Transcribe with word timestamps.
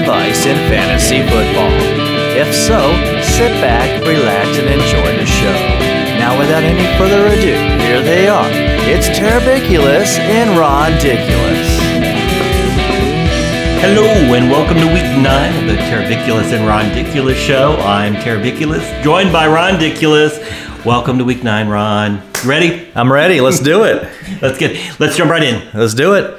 advice 0.00 0.46
in 0.46 0.56
fantasy 0.70 1.22
football? 1.22 1.74
If 2.38 2.54
so, 2.54 2.78
sit 3.34 3.50
back, 3.60 3.88
relax, 4.06 4.58
and 4.58 4.68
enjoy 4.68 5.16
the 5.18 5.26
show. 5.26 5.58
Now, 6.18 6.38
without 6.38 6.62
any 6.62 6.86
further 6.96 7.26
ado, 7.26 7.54
here 7.82 8.00
they 8.02 8.28
are. 8.28 8.48
It's 8.86 9.08
Terribiculous 9.18 10.18
and 10.18 10.50
Rondiculous. 10.58 11.66
Hello 13.80 14.06
and 14.34 14.50
welcome 14.50 14.76
to 14.76 14.86
week 14.86 15.10
nine 15.22 15.54
of 15.62 15.68
the 15.68 15.76
Terribiculous 15.88 16.52
and 16.52 16.66
Rondiculous 16.66 17.36
show. 17.36 17.76
I'm 17.80 18.14
Terribiculous, 18.14 18.84
joined 19.02 19.32
by 19.32 19.46
Rondiculous. 19.46 20.38
Welcome 20.84 21.18
to 21.18 21.24
week 21.24 21.42
nine, 21.42 21.68
Ron. 21.68 22.22
You 22.44 22.48
ready? 22.50 22.88
I'm 22.94 23.12
ready. 23.12 23.40
Let's 23.40 23.60
do 23.60 23.84
it. 23.84 24.08
Let's 24.42 24.58
get 24.58 25.00
let's 25.00 25.16
jump 25.16 25.32
right 25.32 25.42
in. 25.42 25.68
Let's 25.74 25.94
do 25.94 26.14
it. 26.14 26.38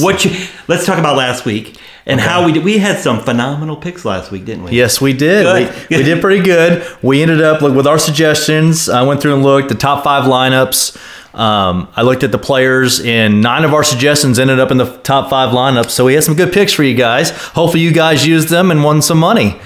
What 0.00 0.24
you, 0.24 0.46
let's 0.68 0.84
talk 0.84 0.98
about 0.98 1.16
last 1.16 1.46
week 1.46 1.79
and 2.06 2.20
how 2.20 2.44
we 2.46 2.52
did. 2.52 2.64
We 2.64 2.78
had 2.78 2.98
some 2.98 3.20
phenomenal 3.20 3.76
picks 3.76 4.04
last 4.04 4.30
week, 4.30 4.44
didn't 4.44 4.64
we? 4.64 4.72
Yes, 4.72 5.00
we 5.00 5.12
did. 5.12 5.44
We, 5.90 5.96
we 5.98 6.02
did 6.02 6.20
pretty 6.20 6.42
good. 6.42 6.84
We 7.02 7.22
ended 7.22 7.40
up 7.42 7.62
with 7.62 7.86
our 7.86 7.98
suggestions. 7.98 8.88
I 8.88 9.02
went 9.02 9.20
through 9.20 9.34
and 9.34 9.42
looked 9.42 9.68
the 9.68 9.74
top 9.74 10.02
five 10.04 10.24
lineups. 10.24 10.96
Um, 11.34 11.88
I 11.94 12.02
looked 12.02 12.24
at 12.24 12.32
the 12.32 12.38
players, 12.38 13.00
and 13.00 13.40
nine 13.40 13.64
of 13.64 13.72
our 13.72 13.84
suggestions 13.84 14.38
ended 14.38 14.58
up 14.58 14.70
in 14.72 14.78
the 14.78 14.96
top 14.98 15.30
five 15.30 15.50
lineups. 15.54 15.90
So 15.90 16.04
we 16.06 16.14
had 16.14 16.24
some 16.24 16.34
good 16.34 16.52
picks 16.52 16.72
for 16.72 16.82
you 16.82 16.94
guys. 16.96 17.30
Hopefully, 17.30 17.82
you 17.82 17.92
guys 17.92 18.26
used 18.26 18.48
them 18.48 18.70
and 18.72 18.82
won 18.82 19.00
some 19.00 19.18
money. 19.18 19.60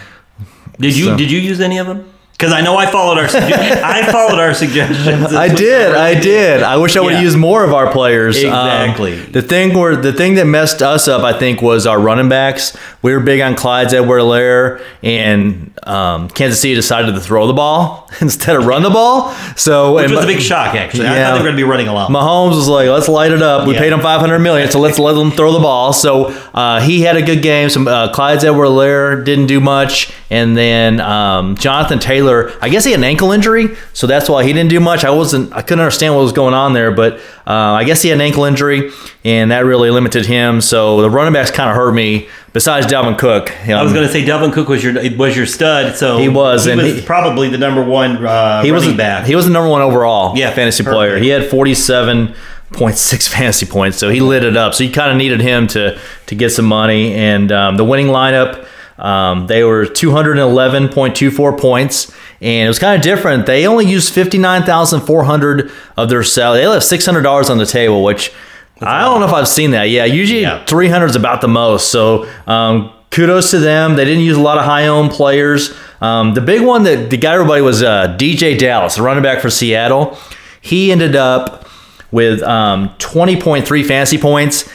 Did 0.79 0.97
you 0.97 1.05
So- 1.07 1.17
did 1.17 1.31
you 1.31 1.39
use 1.39 1.61
any 1.61 1.79
of 1.79 1.87
them? 1.87 2.11
Because 2.37 2.53
I 2.53 2.63
know 2.63 2.77
I 2.77 2.87
followed 2.91 3.17
our 3.19 3.25
I 3.33 4.11
followed 4.11 4.41
our 4.41 4.53
suggestions. 4.55 5.33
I 5.33 5.49
did, 5.55 5.95
I 5.95 6.19
did. 6.19 6.63
I 6.65 6.77
wish 6.79 6.97
I 6.97 7.01
would 7.01 7.13
have 7.13 7.21
Yeah. 7.23 7.25
used 7.27 7.39
more 7.39 7.65
of 7.65 7.73
our 7.73 7.93
players. 7.93 8.37
Um, 8.39 8.51
Exactly. 8.51 9.21
the 9.21 9.41
thing 9.41 9.79
where 9.79 9.95
the 9.95 10.13
thing 10.13 10.35
that 10.35 10.45
messed 10.47 10.83
us 10.83 11.07
up, 11.07 11.23
I 11.23 11.39
think, 11.39 11.63
was 11.63 11.87
our 11.87 11.99
running 12.01 12.29
backs. 12.29 12.77
We 13.03 13.13
were 13.13 13.21
big 13.21 13.41
on 13.41 13.55
Clyde 13.55 13.95
Edwards-Helaire, 13.95 14.83
and 15.03 15.71
um, 15.85 16.29
Kansas 16.29 16.61
City 16.61 16.75
decided 16.75 17.15
to 17.15 17.21
throw 17.21 17.47
the 17.47 17.53
ball 17.53 18.04
instead 18.21 18.57
of 18.57 18.67
run 18.67 18.83
the 18.83 18.91
ball. 18.91 19.33
So 19.57 19.95
Which 19.95 20.05
and 20.07 20.15
was 20.15 20.25
a 20.25 20.27
big 20.27 20.41
shock, 20.41 20.75
actually. 20.75 21.07
I 21.07 21.15
Yeah. 21.17 21.25
thought 21.27 21.33
they 21.35 21.39
were 21.41 21.45
going 21.45 21.57
to 21.57 21.57
be 21.57 21.65
running 21.65 21.89
a 21.89 21.93
lot. 21.95 22.11
Mahomes 22.11 22.57
was 22.57 22.69
like, 22.69 22.89
"Let's 22.89 23.09
light 23.09 23.33
it 23.33 23.43
up. 23.43 23.67
We 23.67 23.75
Yeah. 23.75 23.81
paid 23.81 23.93
him 23.93 24.01
500 24.01 24.39
million, 24.41 24.71
so 24.71 24.79
let's 24.81 24.99
let 24.99 25.15
them 25.15 25.31
throw 25.31 25.53
the 25.53 25.59
ball." 25.61 25.93
So 25.93 26.35
uh, 26.55 26.81
he 26.81 27.03
had 27.03 27.17
a 27.17 27.23
good 27.23 27.43
game. 27.43 27.69
Some 27.71 27.89
uh, 27.89 28.09
Clyde 28.13 28.45
Edwards-Helaire 28.45 29.25
didn't 29.25 29.47
do 29.47 29.61
much, 29.61 30.11
and 30.31 30.57
then 30.57 31.01
um, 31.01 31.57
Jonathan 31.57 31.99
Taylor, 31.99 32.53
I 32.61 32.69
guess 32.69 32.85
he 32.85 32.91
had 32.93 33.01
an 33.01 33.05
ankle 33.05 33.33
injury, 33.33 33.77
so 33.93 34.07
that's 34.07 34.29
why 34.29 34.45
he 34.45 34.53
didn't 34.53 34.71
do 34.71 34.81
much. 34.81 35.05
I 35.05 35.11
wasn't, 35.11 35.53
I 35.53 35.63
couldn't 35.63 35.81
understand 35.81 36.15
what 36.15 36.23
was 36.23 36.33
going 36.33 36.55
on 36.55 36.73
there, 36.73 36.91
but 36.91 37.15
uh, 37.47 37.53
I 37.53 37.85
guess 37.85 38.03
he 38.03 38.09
had 38.09 38.17
an 38.19 38.23
ankle 38.23 38.45
injury, 38.45 38.91
and 39.25 39.51
that 39.51 39.65
really 39.65 39.91
limited 39.91 40.27
him. 40.27 40.61
So 40.61 41.01
the 41.03 41.11
running 41.11 41.33
backs 41.33 41.51
kind 41.51 41.71
of 41.71 41.77
hurt 41.77 41.93
me. 41.93 42.29
Besides 42.55 42.87
Dalvin 42.87 43.19
Cook, 43.19 43.51
I 43.69 43.83
was 43.83 43.93
going 43.93 44.07
to 44.07 44.13
say 44.13 44.25
Dalvin 44.25 44.53
Cook 44.53 44.69
was 44.69 44.83
your 44.83 44.95
was 45.17 45.37
your 45.37 45.45
stud, 45.45 45.97
so 45.97 46.19
He 46.19 46.29
was, 46.29 46.65
he 46.65 46.71
and 46.71 46.81
was 46.81 46.95
he- 46.95 47.03
probably 47.03 47.49
the 47.51 47.59
number 47.59 47.83
one 47.85 48.25
uh, 48.25 48.63
he 48.63 48.71
was 48.73 48.87
back. 48.95 49.27
He 49.27 49.35
was 49.35 49.45
the 49.45 49.51
number 49.53 49.69
one 49.69 49.83
overall 49.83 50.39
Yeah, 50.39 50.55
fantasy 50.55 50.85
perfect. 50.85 50.97
player. 50.97 51.19
He 51.19 51.29
had 51.31 51.43
47.6 51.51 53.29
fantasy 53.29 53.67
points, 53.67 53.99
so 53.99 54.09
he 54.09 54.21
lit 54.21 54.45
it 54.45 54.57
up. 54.57 54.73
So 54.75 54.85
you 54.85 54.93
kind 54.93 55.11
of 55.11 55.17
needed 55.17 55.41
him 55.41 55.67
to 55.69 55.99
to 56.27 56.35
get 56.37 56.51
some 56.51 56.65
money. 56.67 57.13
And 57.15 57.51
um, 57.51 57.77
the 57.77 57.85
winning 57.85 58.07
lineup, 58.07 58.65
um, 58.99 59.49
they 59.49 59.65
were 59.65 59.85
211.24 59.87 61.61
points. 61.61 62.13
And 62.41 62.67
it 62.67 62.69
was 62.69 62.79
kind 62.79 62.95
of 62.97 63.03
different. 63.03 63.47
They 63.47 63.67
only 63.67 63.87
used 63.87 64.13
59,400 64.13 65.73
of 65.97 66.09
their 66.09 66.23
salary. 66.23 66.61
They 66.61 66.67
left 66.69 66.85
$600 66.87 67.51
on 67.51 67.59
the 67.59 67.67
table, 67.67 68.03
which 68.05 68.33
I 68.81 69.03
don't 69.03 69.21
know 69.21 69.27
if 69.27 69.33
I've 69.33 69.49
seen 69.49 69.71
that. 69.73 69.85
Yeah, 69.91 70.05
usually 70.05 70.43
Yeah. 70.43 70.65
300 70.65 71.07
is 71.07 71.17
about 71.17 71.41
the 71.41 71.49
most. 71.49 71.91
So 71.91 72.29
um, 72.47 72.93
kudos 73.11 73.51
to 73.53 73.59
them. 73.59 73.97
They 73.97 74.05
didn't 74.05 74.25
use 74.25 74.37
a 74.37 74.41
lot 74.41 74.59
of 74.59 74.65
high 74.65 74.87
owned 74.89 75.11
players. 75.13 75.73
Um, 76.01 76.35
the 76.35 76.41
big 76.41 76.63
one 76.63 76.83
that, 76.85 77.09
that 77.11 77.21
got 77.21 77.35
everybody 77.35 77.63
was 77.63 77.83
uh, 77.83 78.17
DJ 78.19 78.59
Dallas, 78.59 78.97
the 78.97 79.03
running 79.03 79.23
back 79.23 79.41
for 79.41 79.49
Seattle. 79.51 80.19
He 80.61 80.91
ended 80.93 81.15
up 81.17 81.69
with 82.11 82.43
um, 82.43 82.91
20.3 82.99 83.87
fantasy 83.87 84.19
points. 84.19 84.69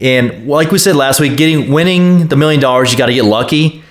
And 0.00 0.48
like 0.48 0.70
we 0.70 0.78
said 0.78 0.96
last 0.96 1.20
week, 1.20 1.36
getting 1.36 1.72
winning 1.72 2.26
the 2.28 2.36
million 2.36 2.60
dollars, 2.60 2.90
you 2.92 2.98
got 2.98 3.06
to 3.06 3.14
get 3.14 3.24
lucky. 3.24 3.82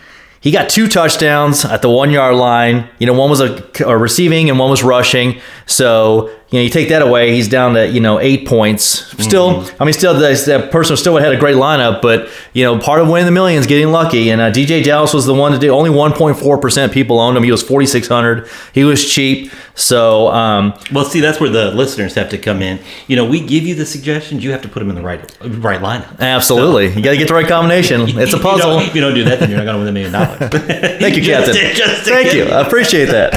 He 0.41 0.51
got 0.51 0.69
two 0.69 0.89
touchdowns 0.89 1.63
at 1.63 1.81
the 1.81 1.89
one 1.89 2.11
yard 2.11 2.35
line. 2.35 2.89
You 2.99 3.07
know, 3.07 3.13
one 3.13 3.29
was 3.29 3.39
a, 3.39 3.65
a 3.85 3.97
receiving 3.97 4.49
and 4.49 4.59
one 4.59 4.69
was 4.69 4.83
rushing. 4.83 5.39
So 5.65 6.29
you 6.53 6.59
know, 6.59 6.63
you 6.65 6.69
take 6.69 6.89
that 6.89 7.01
away, 7.01 7.33
he's 7.33 7.47
down 7.47 7.73
to 7.73 7.87
you 7.87 7.99
know 7.99 8.19
eight 8.19 8.47
points. 8.47 8.83
Still, 9.23 9.65
I 9.79 9.85
mean, 9.85 9.93
still 9.93 10.13
that, 10.19 10.37
that 10.45 10.71
person 10.71 10.95
still 10.97 11.17
had 11.17 11.33
a 11.33 11.37
great 11.37 11.55
lineup, 11.55 11.99
but 12.03 12.29
you 12.53 12.63
know, 12.63 12.77
part 12.77 13.01
of 13.01 13.09
winning 13.09 13.25
the 13.25 13.31
millions, 13.31 13.65
getting 13.65 13.91
lucky. 13.91 14.29
And 14.29 14.39
uh, 14.39 14.51
DJ 14.51 14.83
Dallas 14.83 15.13
was 15.15 15.25
the 15.25 15.33
one 15.33 15.51
to 15.53 15.57
do. 15.57 15.71
Only 15.73 15.89
1.4 15.89 16.61
percent 16.61 16.93
people 16.93 17.19
owned 17.19 17.35
him. 17.35 17.41
He 17.43 17.49
was 17.51 17.63
4,600. 17.63 18.47
He 18.71 18.83
was 18.83 19.03
cheap. 19.11 19.51
So 19.73 20.27
um, 20.27 20.75
well, 20.91 21.05
see, 21.05 21.19
that's 21.21 21.39
where 21.39 21.49
the 21.49 21.71
listeners 21.71 22.13
have 22.13 22.29
to 22.29 22.37
come 22.37 22.61
in. 22.61 22.79
You 23.07 23.15
know, 23.15 23.25
we 23.25 23.39
give 23.39 23.63
you 23.63 23.73
the 23.73 23.87
suggestions, 23.87 24.43
you 24.43 24.51
have 24.51 24.61
to 24.61 24.67
put 24.69 24.81
them 24.81 24.89
in 24.89 24.95
the 24.95 25.01
right 25.01 25.19
right 25.41 25.81
lineup. 25.81 26.19
absolutely, 26.19 26.89
you 26.93 27.01
got 27.01 27.11
to 27.11 27.17
get 27.17 27.27
the 27.27 27.33
right 27.33 27.47
combination. 27.47 28.01
It's 28.23 28.31
a 28.33 28.37
You 28.37 28.43
puzzle. 28.43 28.69
don't- 28.77 28.83
If 28.87 28.93
you 28.93 29.01
don't 29.01 29.15
do 29.15 29.23
that, 29.23 29.39
then 29.39 29.49
you're 29.49 29.57
not 29.57 29.65
going 29.65 29.77
to 29.77 29.79
win 29.79 29.87
a 29.87 29.91
million 29.91 30.11
dollars. 30.11 30.37
Thank 31.01 31.15
you, 31.15 31.21
Just- 31.23 31.51
Captain. 31.51 31.75
just- 31.75 32.03
Thank 32.03 32.33
you. 32.35 32.43
I 32.45 32.61
appreciate 32.61 33.05
that. 33.05 33.33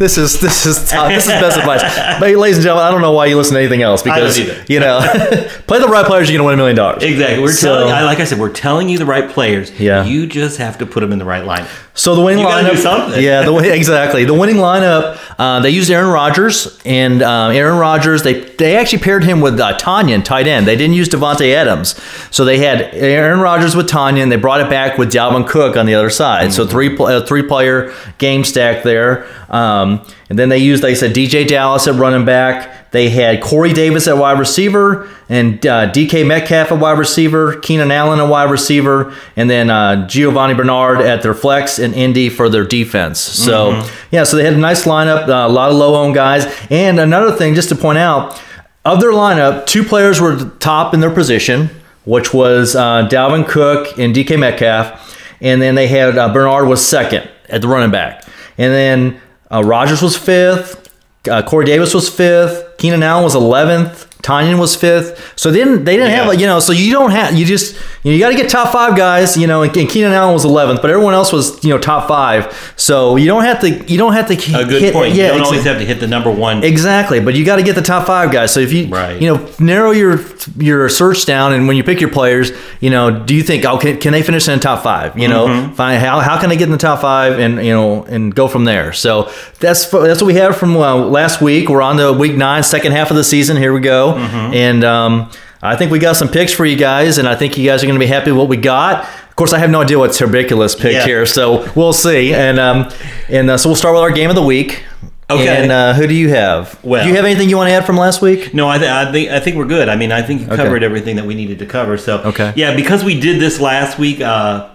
This 0.00 0.16
is 0.16 0.40
this 0.40 0.64
is 0.64 0.78
this 0.90 1.24
is 1.26 1.28
best 1.30 1.58
advice. 1.58 1.82
But 2.18 2.34
ladies 2.34 2.56
and 2.56 2.64
gentlemen, 2.64 2.86
I 2.86 2.90
don't 2.90 3.02
know 3.02 3.12
why 3.12 3.26
you 3.26 3.36
listen 3.36 3.52
to 3.52 3.60
anything 3.60 3.82
else 3.82 4.02
because 4.02 4.38
you 4.66 4.80
know, 4.80 4.98
play 5.66 5.78
the 5.78 5.88
right 5.88 6.06
players, 6.06 6.30
you're 6.30 6.38
gonna 6.38 6.46
win 6.46 6.54
a 6.54 6.56
million 6.56 6.74
dollars. 6.76 7.02
Exactly. 7.02 7.42
We're 7.42 7.52
So- 7.52 7.80
telling, 7.80 7.92
I- 7.92 8.04
like 8.04 8.18
I 8.18 8.24
said, 8.24 8.38
we're 8.38 8.48
telling 8.48 8.88
you 8.88 8.96
the 8.96 9.04
right 9.04 9.28
players. 9.28 9.78
Yeah. 9.78 10.04
You 10.06 10.26
just 10.26 10.56
have 10.56 10.78
to 10.78 10.86
put 10.86 11.00
them 11.00 11.12
in 11.12 11.18
the 11.18 11.26
right 11.26 11.44
line. 11.44 11.66
So 11.92 12.14
the 12.14 12.22
winning 12.22 12.44
You 12.44 12.50
lineup, 12.50 12.70
do 12.70 12.76
something. 12.78 13.22
yeah, 13.22 13.42
the, 13.42 13.54
exactly. 13.74 14.24
The 14.24 14.32
winning 14.32 14.56
lineup, 14.56 15.18
uh, 15.38 15.60
they 15.60 15.68
used 15.68 15.90
Aaron 15.90 16.08
Rodgers, 16.10 16.80
and 16.86 17.20
um, 17.22 17.52
Aaron 17.52 17.76
Rodgers, 17.78 18.22
they 18.22 18.40
they 18.40 18.76
actually 18.76 19.00
paired 19.00 19.22
him 19.24 19.42
with 19.42 19.60
uh, 19.60 19.76
Tonyan, 19.76 20.24
tight 20.24 20.46
end. 20.46 20.66
They 20.66 20.76
didn't 20.76 20.94
use 20.94 21.10
Davante 21.10 21.52
Adams, 21.54 22.00
so 22.30 22.46
they 22.46 22.56
had 22.56 22.94
Aaron 22.94 23.40
Rodgers 23.40 23.76
with 23.76 23.86
Tanya, 23.88 24.22
and 24.22 24.32
They 24.32 24.36
brought 24.36 24.62
it 24.62 24.70
back 24.70 24.96
with 24.96 25.12
Dalvin 25.12 25.46
Cook 25.46 25.76
on 25.76 25.84
the 25.84 25.94
other 25.94 26.08
side. 26.08 26.54
So 26.54 26.66
three 26.66 26.96
uh, 26.96 27.26
three 27.26 27.42
player 27.42 27.92
game 28.16 28.44
stack 28.44 28.82
there, 28.82 29.26
um, 29.50 29.89
and 30.28 30.38
then 30.38 30.48
they 30.48 30.58
used, 30.58 30.82
like 30.82 30.92
I 30.92 30.94
said, 30.94 31.14
DJ 31.14 31.46
Dallas 31.46 31.86
at 31.86 31.94
running 31.94 32.24
back. 32.24 32.90
They 32.90 33.08
had 33.08 33.40
Corey 33.40 33.72
Davis 33.72 34.08
at 34.08 34.16
wide 34.16 34.38
receiver 34.38 35.08
and 35.28 35.64
uh, 35.64 35.92
DK 35.92 36.26
Metcalf 36.26 36.72
at 36.72 36.78
wide 36.80 36.98
receiver, 36.98 37.56
Keenan 37.60 37.90
Allen 37.92 38.18
at 38.18 38.24
wide 38.28 38.50
receiver, 38.50 39.14
and 39.36 39.48
then 39.48 39.70
uh, 39.70 40.06
Giovani 40.08 40.54
Bernard 40.56 41.00
at 41.00 41.22
their 41.22 41.34
flex 41.34 41.78
and 41.78 41.94
Indy 41.94 42.28
for 42.28 42.48
their 42.48 42.64
defense. 42.64 43.20
So, 43.20 43.70
yeah, 44.10 44.24
so 44.24 44.36
they 44.36 44.44
had 44.44 44.54
a 44.54 44.58
nice 44.58 44.84
lineup, 44.84 45.28
uh, 45.28 45.46
a 45.46 45.48
lot 45.48 45.70
of 45.70 45.76
low 45.76 45.94
owned 45.94 46.14
guys. 46.14 46.46
And 46.68 46.98
another 46.98 47.32
thing, 47.32 47.54
just 47.54 47.68
to 47.68 47.76
point 47.76 47.98
out, 47.98 48.40
of 48.84 49.00
their 49.00 49.12
lineup, 49.12 49.66
two 49.66 49.84
players 49.84 50.20
were 50.20 50.50
top 50.58 50.94
in 50.94 51.00
their 51.00 51.10
position, 51.14 51.70
which 52.04 52.32
was 52.32 52.74
uh, 52.74 53.06
Dalvin 53.08 53.46
Cook 53.46 53.98
and 53.98 54.14
DK 54.14 54.38
Metcalf. 54.38 55.16
And 55.40 55.60
then 55.62 55.74
they 55.74 55.86
had 55.86 56.18
uh, 56.18 56.32
Bernard 56.32 56.66
was 56.66 56.84
second 56.84 57.28
at 57.48 57.62
the 57.62 57.68
running 57.68 57.90
back. 57.90 58.24
And 58.58 58.72
then 58.72 59.20
uh, 59.50 59.62
Rodgers 59.64 60.02
was 60.02 60.16
fifth. 60.16 60.88
Uh, 61.28 61.42
Corey 61.42 61.66
Davis 61.66 61.92
was 61.94 62.08
fifth. 62.08 62.69
Keenan 62.80 63.02
Allen 63.02 63.22
was 63.22 63.34
eleventh. 63.36 64.08
Tonyan 64.20 64.58
was 64.58 64.76
fifth. 64.76 65.32
So 65.34 65.50
they 65.50 65.60
didn't 65.60 65.84
they 65.86 65.96
didn't 65.96 66.10
have 66.10 66.24
Yeah. 66.24 66.28
like 66.28 66.38
you 66.40 66.46
know. 66.46 66.60
So 66.60 66.72
you 66.72 66.92
don't 66.92 67.10
have 67.10 67.34
you 67.34 67.46
just 67.46 67.74
you, 68.02 68.10
know, 68.12 68.16
you 68.16 68.18
got 68.20 68.28
to 68.28 68.36
get 68.36 68.50
top 68.50 68.70
five 68.70 68.94
guys. 68.94 69.34
You 69.34 69.46
know, 69.46 69.62
and, 69.62 69.74
and 69.74 69.88
Keenan 69.88 70.12
Allen 70.12 70.34
was 70.34 70.44
eleventh, 70.44 70.82
but 70.82 70.90
everyone 70.90 71.14
else 71.14 71.32
was 71.32 71.62
you 71.64 71.70
know 71.70 71.78
top 71.78 72.06
five. 72.06 72.74
So 72.76 73.16
you 73.16 73.24
don't 73.26 73.44
have 73.44 73.60
to 73.60 73.70
you 73.90 73.96
don't 73.96 74.12
have 74.12 74.26
to 74.28 74.34
A 74.34 74.64
good 74.66 74.82
hit, 74.82 74.92
point. 74.92 75.14
Yeah, 75.14 75.28
you 75.32 75.38
don't 75.38 75.40
exa- 75.40 75.44
always 75.46 75.64
have 75.64 75.78
to 75.78 75.86
hit 75.86 76.00
the 76.00 76.06
number 76.06 76.30
one. 76.30 76.62
Exactly, 76.62 77.20
but 77.20 77.34
you 77.34 77.46
got 77.46 77.56
to 77.56 77.62
get 77.62 77.76
the 77.76 77.82
top 77.82 78.06
five 78.06 78.30
guys. 78.30 78.52
So 78.52 78.60
if 78.60 78.74
you 78.74 78.88
Right. 78.88 79.20
you 79.20 79.32
know 79.32 79.48
narrow 79.58 79.90
your 79.90 80.20
your 80.58 80.90
search 80.90 81.24
down, 81.24 81.54
and 81.54 81.66
when 81.66 81.78
you 81.78 81.82
pick 81.82 81.98
your 82.02 82.10
players, 82.10 82.52
you 82.80 82.90
know, 82.90 83.10
do 83.24 83.34
you 83.34 83.42
think 83.42 83.64
oh 83.64 83.78
can, 83.78 83.96
can 83.98 84.12
they 84.12 84.22
finish 84.22 84.46
in 84.48 84.58
the 84.58 84.62
top 84.62 84.82
five? 84.82 85.18
You 85.18 85.28
know, 85.28 85.46
Mm-hmm. 85.46 85.72
find 85.72 85.98
how 85.98 86.20
how 86.20 86.38
can 86.38 86.50
they 86.50 86.56
get 86.58 86.64
in 86.64 86.72
the 86.72 86.78
top 86.78 87.00
five, 87.00 87.38
and 87.38 87.64
you 87.64 87.72
know, 87.72 88.04
and 88.04 88.34
go 88.34 88.48
from 88.48 88.66
there. 88.66 88.92
So 88.92 89.30
that's 89.60 89.86
that's 89.86 90.20
what 90.20 90.26
we 90.26 90.34
have 90.34 90.58
from 90.58 90.76
uh, 90.76 90.94
last 90.96 91.40
week. 91.40 91.70
We're 91.70 91.80
on 91.82 91.96
to 91.96 92.12
week 92.12 92.36
nine, 92.36 92.62
second 92.70 92.92
half 92.92 93.10
of 93.10 93.16
the 93.16 93.24
season. 93.24 93.56
Here 93.56 93.72
we 93.72 93.80
go, 93.80 94.12
Mm-hmm. 94.14 94.54
and 94.54 94.84
um, 94.84 95.30
I 95.62 95.76
think 95.76 95.90
we 95.92 95.98
got 95.98 96.16
some 96.16 96.28
picks 96.28 96.52
for 96.52 96.64
you 96.64 96.76
guys, 96.76 97.18
and 97.18 97.28
I 97.28 97.34
think 97.36 97.58
you 97.58 97.64
guys 97.66 97.82
are 97.82 97.86
going 97.86 97.98
to 97.98 98.04
be 98.04 98.06
happy 98.06 98.30
with 98.30 98.38
what 98.38 98.48
we 98.48 98.56
got. 98.56 99.04
Of 99.28 99.36
course, 99.36 99.52
I 99.52 99.58
have 99.58 99.70
no 99.70 99.80
idea 99.82 99.98
what 99.98 100.12
Terribiculous 100.12 100.74
picked 100.74 100.94
Yeah. 100.94 101.04
here, 101.06 101.26
so 101.26 101.70
we'll 101.74 101.92
see. 101.92 102.32
And 102.34 102.58
um, 102.58 102.88
and 103.28 103.50
uh, 103.50 103.58
so 103.58 103.68
we'll 103.68 103.76
start 103.76 103.94
with 103.94 104.02
our 104.02 104.10
game 104.10 104.30
of 104.30 104.36
the 104.36 104.42
week. 104.42 104.84
Okay. 105.30 105.46
And 105.62 105.70
uh, 105.70 105.94
who 105.94 106.06
do 106.08 106.14
you 106.14 106.28
have? 106.30 106.82
Well- 106.82 107.02
do 107.04 107.08
you 107.08 107.14
have 107.16 107.24
anything 107.24 107.48
you 107.48 107.56
want 107.56 107.68
to 107.68 107.72
add 107.74 107.86
from 107.86 107.96
last 107.96 108.20
week? 108.20 108.52
No, 108.52 108.68
I, 108.68 108.78
th- 108.78 108.90
I 108.90 109.12
think 109.12 109.30
I 109.30 109.38
think 109.38 109.56
we're 109.56 109.64
good. 109.78 109.88
I 109.88 109.94
mean, 109.96 110.10
I 110.12 110.22
think 110.22 110.40
you 110.40 110.46
covered 110.48 110.82
everything 110.82 111.16
that 111.16 111.24
we 111.26 111.34
needed 111.34 111.58
to 111.60 111.66
cover. 111.66 111.96
So, 111.98 112.18
Okay. 112.22 112.52
yeah, 112.56 112.74
because 112.74 113.04
we 113.04 113.18
did 113.20 113.40
this 113.40 113.60
last 113.60 113.96
week, 113.98 114.20
uh, 114.20 114.68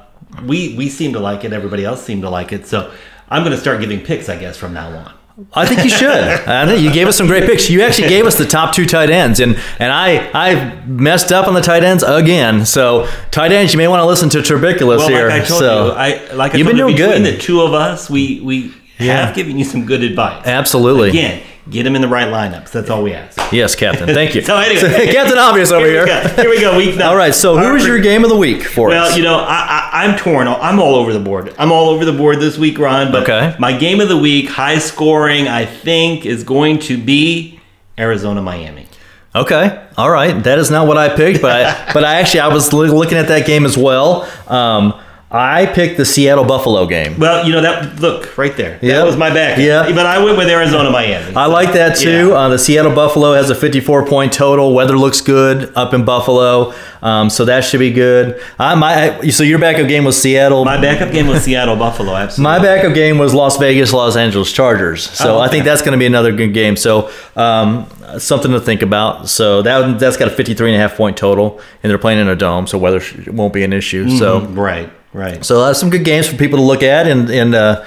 we 0.46 0.74
we 0.78 0.88
seem 0.90 1.12
to 1.14 1.20
like 1.20 1.44
it. 1.44 1.52
Everybody 1.52 1.84
else 1.84 2.02
seemed 2.04 2.22
to 2.22 2.30
like 2.30 2.54
it. 2.54 2.66
So, 2.68 2.90
I'm 3.30 3.44
going 3.44 3.54
to 3.56 3.60
start 3.62 3.82
giving 3.82 4.00
picks, 4.00 4.30
I 4.30 4.38
guess, 4.38 4.56
from 4.58 4.74
now 4.74 4.88
on. 4.96 5.14
I 5.54 5.66
think 5.66 5.84
you 5.84 5.90
should. 5.90 6.10
I 6.48 6.66
think 6.66 6.82
you 6.82 6.92
gave 6.94 7.08
us 7.08 7.18
some 7.18 7.28
great 7.28 7.44
picks. 7.46 7.70
You 7.70 7.82
actually 7.82 8.08
gave 8.08 8.26
us 8.26 8.38
the 8.38 8.46
top 8.46 8.74
two 8.74 8.86
tight 8.86 9.10
ends, 9.10 9.40
and 9.42 9.58
and 9.80 9.92
I 9.92 10.30
I 10.34 10.82
messed 10.86 11.32
up 11.32 11.48
on 11.48 11.54
the 11.54 11.62
tight 11.62 11.84
ends 11.84 12.04
again. 12.04 12.66
So 12.66 13.08
tight 13.32 13.52
ends, 13.52 13.74
you 13.74 13.78
may 13.78 13.88
want 13.90 14.00
to 14.02 14.06
listen 14.06 14.30
to 14.30 14.42
Terribiculous 14.42 15.00
Well, 15.00 15.10
here. 15.10 15.28
like 15.30 15.42
I 15.44 15.46
told 15.46 15.60
so 15.60 15.86
you, 15.88 15.92
I 15.92 16.34
like 16.34 16.54
I 16.54 16.58
You've 16.58 16.68
been 16.68 16.78
you, 16.78 16.84
doing 16.84 16.96
between 16.96 17.24
good. 17.24 17.34
the 17.36 17.38
two 17.38 17.62
of 17.62 17.74
us, 17.74 18.10
we 18.10 18.40
we 18.42 18.74
Yeah. 18.98 19.26
have 19.26 19.36
given 19.36 19.58
you 19.60 19.66
some 19.66 19.86
good 19.86 20.04
advice. 20.04 20.46
absolutely. 20.48 21.10
Again, 21.10 21.42
get 21.70 21.84
them 21.84 21.96
in 21.96 22.02
the 22.02 22.08
right 22.08 22.28
lineups. 22.28 22.72
That's 22.72 22.90
all 22.90 23.02
we 23.04 23.14
ask. 23.14 23.40
Yes, 23.52 23.76
Captain. 23.76 24.08
Thank 24.08 24.36
you. 24.36 24.42
So 24.46 24.56
anyway, 24.58 25.12
Captain 25.12 25.38
Obvious 25.38 25.72
over 25.72 25.86
here. 25.86 26.06
here. 26.06 26.24
We 26.24 26.34
go. 26.36 26.42
Here 26.42 26.50
we 26.50 26.60
go. 26.62 26.78
Week 26.78 26.96
nine. 26.98 27.08
All 27.08 27.16
right. 27.16 27.34
So 27.34 27.58
who 27.58 27.74
was 27.74 27.86
your 27.86 28.00
game 28.00 28.24
of 28.24 28.30
the 28.30 28.36
week 28.38 28.64
for 28.64 28.90
Well, 28.90 29.06
us? 29.08 29.18
you 29.18 29.24
know, 29.24 29.38
I, 29.40 29.90
I, 29.92 30.04
I'm 30.06 30.18
torn. 30.18 30.48
I'm 30.48 30.80
all 30.80 30.96
over 30.96 31.12
the 31.14 31.20
board. 31.20 31.54
I'm 31.58 31.72
all 31.72 31.90
over 31.90 32.06
the 32.06 32.14
board 32.14 32.40
this 32.40 32.58
week, 32.58 32.78
Ron. 32.78 33.12
But 33.12 33.24
Okay. 33.24 33.56
my 33.60 33.76
game 33.78 34.00
of 34.02 34.10
the 34.10 34.18
week, 34.18 34.50
high 34.50 34.78
scoring, 34.78 35.48
I 35.48 35.66
think, 35.66 36.26
is 36.26 36.44
going 36.44 36.80
to 36.80 36.98
be 36.98 37.60
Arizona, 37.98 38.42
Miami. 38.42 38.88
Okay, 39.36 39.86
all 39.98 40.10
right. 40.10 40.42
That 40.46 40.60
is 40.60 40.72
not 40.72 40.88
what 40.88 40.98
I 40.98 41.14
picked, 41.14 41.42
but 41.42 41.52
I, 41.52 41.94
but 41.94 42.06
I 42.06 42.16
actually 42.22 42.40
I 42.40 42.48
was 42.48 42.72
looking 42.72 43.18
at 43.18 43.28
that 43.28 43.46
game 43.46 43.66
as 43.66 43.78
well. 43.78 44.30
Um, 44.48 44.94
I 45.32 45.66
picked 45.66 45.98
the 45.98 46.06
Seattle 46.06 46.46
Buffalo 46.46 46.86
game. 46.86 47.18
Well, 47.20 47.46
you 47.46 47.52
know 47.52 47.62
that. 47.62 48.00
Look 48.00 48.38
right 48.38 48.56
there. 48.56 48.80
Yeah. 48.82 49.00
That 49.00 49.06
was 49.06 49.18
my 49.18 49.34
back. 49.34 49.58
Yeah. 49.58 49.92
But 49.94 50.06
I 50.06 50.24
went 50.24 50.38
with 50.38 50.48
Arizona, 50.48 50.92
Miami. 50.92 51.36
I 51.36 51.48
like 51.48 51.74
that 51.74 51.98
too. 51.98 52.30
Yeah. 52.30 52.34
Uh, 52.36 52.50
the 52.50 52.60
Seattle 52.60 52.94
Buffalo 52.94 53.34
has 53.34 53.50
a 53.50 53.56
54 53.56 54.06
point 54.06 54.32
total. 54.32 54.74
Weather 54.74 54.98
looks 54.98 55.22
good 55.22 55.74
up 55.76 55.94
in 55.94 56.06
Buffalo, 56.06 56.74
um, 57.02 57.30
so 57.30 57.44
that 57.46 57.64
should 57.66 57.80
be 57.80 57.92
good. 57.92 58.40
I, 58.60 58.76
my, 58.76 59.20
I- 59.20 59.30
so 59.30 59.44
your 59.44 59.60
backup 59.60 59.88
game 59.88 60.06
was 60.06 60.22
Seattle. 60.22 60.64
My 60.64 60.80
backup 60.80 61.12
game 61.12 61.28
was 61.28 61.44
Seattle, 61.44 61.76
Buffalo. 61.76 62.14
Absolutely. 62.16 62.44
My 62.44 62.64
backup 62.64 62.94
game 62.94 63.18
was 63.18 63.34
Las 63.34 63.58
Vegas, 63.58 63.92
Los 63.94 64.16
Angeles 64.16 64.52
Chargers. 64.54 65.10
So 65.10 65.38
Oh, 65.38 65.40
I 65.40 65.50
think 65.50 65.66
that's 65.66 65.82
going 65.82 65.94
to 65.94 66.00
be 66.00 66.06
another 66.06 66.32
good 66.34 66.54
game. 66.54 66.78
So 66.78 67.10
um, 67.36 67.90
something 68.20 68.52
to 68.52 68.62
think 68.62 68.84
about. 68.84 69.28
So 69.28 69.64
that 69.64 70.00
that's 70.00 70.18
got 70.18 70.28
a 70.30 70.32
53 70.32 70.70
and 70.72 70.76
a 70.78 70.80
half 70.80 70.96
point 70.96 71.18
total, 71.18 71.60
and 71.84 71.90
they're 71.90 71.98
playing 71.98 72.20
in 72.20 72.28
a 72.30 72.36
dome, 72.36 72.68
so 72.68 72.78
weather 72.78 73.00
sh- 73.02 73.28
won't 73.28 73.54
be 73.54 73.64
an 73.64 73.74
issue. 73.74 74.10
So 74.18 74.42
Right. 74.46 74.90
Right. 75.16 75.46
so 75.46 75.62
uh, 75.62 75.74
some 75.74 75.90
good 75.90 76.04
games 76.04 76.28
for 76.28 76.36
people 76.36 76.60
to 76.60 76.64
look 76.64 76.84
at, 76.84 77.08
and 77.08 77.30
and 77.30 77.56
uh, 77.56 77.86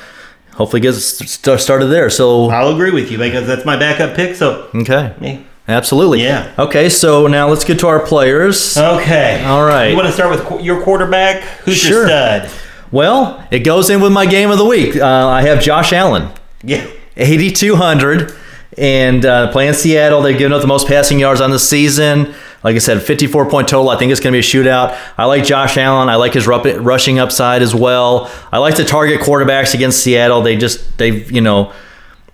hopefully 0.54 0.80
get 0.80 0.94
st- 0.94 1.60
started 1.60 1.86
there. 1.86 2.08
So 2.10 2.48
I'll 2.50 2.72
agree 2.72 2.90
with 2.90 3.10
you 3.10 3.18
because 3.18 3.46
that's 3.46 3.64
my 3.64 3.76
backup 3.76 4.16
pick. 4.16 4.34
So, 4.34 4.70
okay, 4.74 5.14
me. 5.20 5.44
absolutely, 5.68 6.22
Yeah. 6.22 6.50
Okay, 6.58 6.88
so 6.88 7.26
now 7.26 7.48
let's 7.48 7.64
get 7.64 7.78
to 7.80 7.86
our 7.88 8.00
players. 8.00 8.76
Okay. 8.78 9.44
All 9.44 9.64
right. 9.64 9.88
You 9.90 9.96
want 9.96 10.06
to 10.08 10.12
start 10.12 10.30
with 10.30 10.44
qu- 10.46 10.62
your 10.62 10.82
quarterback? 10.82 11.42
Who's 11.64 11.76
Sure. 11.76 11.98
your 11.98 12.06
stud? 12.08 12.50
Well, 12.90 13.46
it 13.50 13.60
goes 13.60 13.90
in 13.90 14.00
with 14.00 14.12
my 14.12 14.24
game 14.24 14.50
of 14.50 14.56
the 14.58 14.64
week. 14.64 14.96
Uh, 14.96 15.04
I 15.28 15.42
have 15.42 15.60
Josh 15.62 15.92
Allen. 15.92 16.30
Yeah. 16.62 16.86
8,200 17.18 18.32
and 18.78 19.24
uh, 19.26 19.50
playing 19.52 19.74
Seattle. 19.74 20.22
They've 20.22 20.38
given 20.38 20.52
up 20.52 20.60
the 20.60 20.66
most 20.66 20.86
passing 20.88 21.18
yards 21.18 21.40
on 21.40 21.50
the 21.50 21.58
season. 21.58 22.34
Like 22.64 22.74
I 22.74 22.78
said, 22.78 23.00
54 23.02 23.48
point 23.48 23.68
total. 23.68 23.88
I 23.90 23.96
think 23.96 24.10
it's 24.10 24.20
going 24.20 24.32
to 24.32 24.36
be 24.36 24.40
a 24.40 24.42
shootout. 24.42 24.98
I 25.16 25.26
like 25.26 25.44
Josh 25.44 25.76
Allen. 25.76 26.08
I 26.08 26.16
like 26.16 26.34
his 26.34 26.46
rushing 26.46 27.18
upside 27.18 27.62
as 27.62 27.74
well. 27.74 28.30
I 28.52 28.58
like 28.58 28.74
to 28.76 28.84
target 28.84 29.20
quarterbacks 29.20 29.74
against 29.74 30.00
Seattle. 30.02 30.42
They 30.42 30.56
just, 30.56 30.98
they've, 30.98 31.30
you 31.30 31.40
know, 31.40 31.72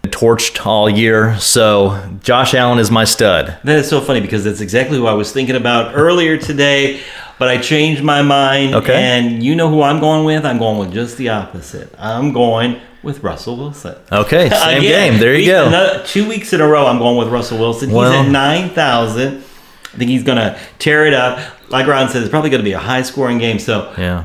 torched 0.05 0.65
all 0.67 0.89
year. 0.89 1.39
So 1.39 2.01
Josh 2.23 2.55
Allen 2.55 2.79
is 2.79 2.91
my 2.91 3.05
stud. 3.05 3.59
That 3.65 3.79
is 3.79 3.89
so 3.89 4.01
funny 4.01 4.21
because 4.21 4.45
that's 4.45 4.61
exactly 4.61 4.97
who 4.99 5.07
I 5.07 5.13
was 5.15 5.33
thinking 5.33 5.57
about 5.57 5.95
earlier 5.95 6.37
today, 6.39 7.01
but 7.39 7.49
I 7.49 7.59
changed 7.59 8.03
my 8.03 8.23
mind. 8.23 8.75
Okay. 8.75 8.95
And 8.95 9.43
you 9.43 9.55
know 9.55 9.69
who 9.69 9.83
I'm 9.83 10.01
going 10.01 10.25
with? 10.25 10.45
I'm 10.47 10.59
going 10.59 10.79
with 10.79 10.93
just 10.93 11.17
the 11.19 11.29
opposite. 11.31 11.95
I'm 11.99 12.33
going 12.33 12.81
with 13.03 13.23
Russell 13.23 13.57
Wilson. 13.59 13.97
Okay, 14.11 14.49
same 14.51 14.79
Again, 14.79 15.13
game. 15.13 15.21
There 15.21 15.35
you 15.35 15.51
go. 15.53 15.67
another- 15.67 16.03
two 16.07 16.27
weeks 16.27 16.55
in 16.55 16.63
a 16.63 16.67
row, 16.67 16.87
I'm 16.87 16.99
going 16.99 17.19
with 17.19 17.29
Russell 17.29 17.59
Wilson. 17.59 17.91
He's 17.91 17.97
Well- 17.97 18.25
at 18.25 18.31
9,000. 18.31 19.44
I 19.95 19.97
think 19.99 20.11
he's 20.11 20.25
going 20.25 20.39
to 20.39 20.59
tear 20.79 21.07
it 21.07 21.15
up. 21.15 21.39
Like 21.71 21.87
Ron 21.87 22.09
said, 22.09 22.23
it's 22.23 22.31
probably 22.31 22.51
going 22.51 22.61
to 22.61 22.65
be 22.65 22.73
a 22.73 22.79
high 22.79 23.03
scoring 23.03 23.39
game. 23.39 23.59
So 23.59 23.93
Yeah. 23.97 24.25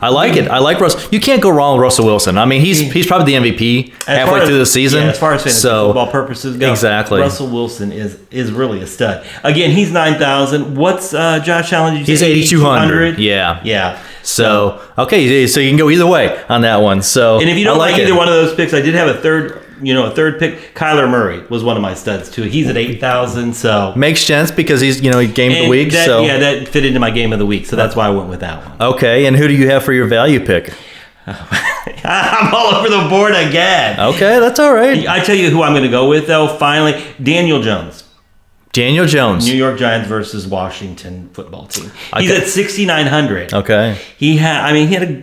I 0.00 0.08
like 0.08 0.36
it. 0.36 0.48
I 0.48 0.58
like 0.58 0.80
Russ. 0.80 1.10
You 1.12 1.18
can't 1.20 1.40
go 1.40 1.48
wrong 1.48 1.76
with 1.78 1.82
Russell 1.82 2.04
Wilson. 2.04 2.36
I 2.36 2.44
mean, 2.44 2.60
he's 2.60 2.78
he's 2.92 3.06
probably 3.06 3.38
the 3.38 3.50
MVP 3.52 3.92
As 4.06 4.18
halfway 4.18 4.40
as- 4.40 4.48
through 4.48 4.58
the 4.58 4.66
season. 4.66 5.02
yeah, 5.04 5.10
as 5.10 5.18
far 5.18 5.32
as 5.32 5.42
fantasy 5.42 5.60
so, 5.60 5.88
football 5.88 6.08
purposes 6.10 6.56
go, 6.58 6.70
Exactly. 6.70 7.20
Russell 7.20 7.46
Wilson 7.46 7.90
is 7.90 8.18
is 8.30 8.52
really 8.52 8.82
a 8.82 8.86
stud. 8.86 9.24
Again, 9.44 9.70
he's 9.70 9.90
nine 9.92 10.18
thousand. 10.18 10.76
What's 10.76 11.14
uh, 11.14 11.38
Josh 11.38 11.72
Allen? 11.72 11.94
Did 11.94 12.00
you 12.00 12.12
He's 12.12 12.22
8,200. 12.22 13.18
Yeah. 13.18 13.60
yeah. 13.64 14.02
So 14.22 14.82
okay, 14.98 15.46
so 15.46 15.60
you 15.60 15.70
can 15.70 15.78
go 15.78 15.88
either 15.88 16.06
way 16.06 16.38
on 16.50 16.60
that 16.62 16.78
one. 16.82 17.00
So 17.00 17.40
And 17.40 17.48
if 17.48 17.56
you 17.56 17.64
don't 17.64 17.78
like, 17.78 17.96
it. 17.96 18.02
either 18.02 18.14
one 18.16 18.28
of 18.28 18.34
those 18.34 18.54
picks, 18.54 18.74
I 18.74 18.82
did 18.82 18.94
have 18.94 19.08
a 19.08 19.14
third. 19.22 19.62
You 19.82 19.94
know, 19.94 20.06
a 20.06 20.10
third 20.10 20.38
pick. 20.38 20.74
Kyler 20.74 21.08
Murray 21.10 21.40
was 21.48 21.62
one 21.64 21.76
of 21.76 21.82
my 21.82 21.94
studs 21.94 22.30
too. 22.30 22.42
He's 22.42 22.68
at 22.68 22.76
eight 22.76 23.00
thousand. 23.00 23.54
So 23.54 23.92
makes 23.96 24.20
sense 24.20 24.50
because 24.50 24.80
he's 24.80 25.00
you 25.02 25.10
know 25.10 25.18
he 25.18 25.26
game 25.28 25.52
of 25.52 25.58
the 25.64 25.68
week. 25.68 25.92
that- 25.92 26.06
so 26.06 26.22
yeah, 26.22 26.38
that 26.38 26.68
fit 26.68 26.84
into 26.84 27.00
my 27.00 27.10
game 27.10 27.32
of 27.32 27.38
the 27.38 27.46
week. 27.46 27.66
So 27.66 27.76
that's 27.76 27.94
why 27.96 28.06
I 28.06 28.10
went 28.10 28.28
with 28.28 28.40
that 28.40 28.64
one. 28.66 28.88
okay, 28.94 29.26
and 29.26 29.36
who 29.36 29.48
do 29.48 29.54
you 29.54 29.68
have 29.70 29.82
for 29.84 29.92
your 29.92 30.06
value 30.06 30.44
pick? 30.44 30.72
I'm 31.26 32.54
all 32.54 32.74
over 32.74 32.88
the 32.88 33.08
board 33.08 33.32
again. 33.32 33.98
Okay, 33.98 34.38
that's 34.40 34.58
all 34.60 34.74
right. 34.74 35.06
I 35.08 35.20
tell 35.20 35.34
you 35.36 35.50
who 35.50 35.62
I'm 35.62 35.72
going 35.72 35.84
to 35.84 35.90
go 35.90 36.08
with 36.08 36.26
though. 36.26 36.48
Finally, 36.48 37.02
Daniel 37.22 37.62
Jones. 37.62 38.02
Daniel 38.72 39.06
Jones. 39.06 39.46
New 39.46 39.54
York 39.56 39.78
Giants 39.78 40.08
versus 40.08 40.46
Washington 40.48 41.30
football 41.32 41.66
team. 41.68 41.90
He's 42.18 42.30
Okay. 42.30 42.42
at 42.42 42.48
6,900. 42.48 43.54
Okay. 43.54 43.96
He 44.18 44.36
had, 44.36 44.62
I 44.64 44.72
mean, 44.72 44.88
he 44.88 44.94
had 44.94 45.02
a 45.08 45.22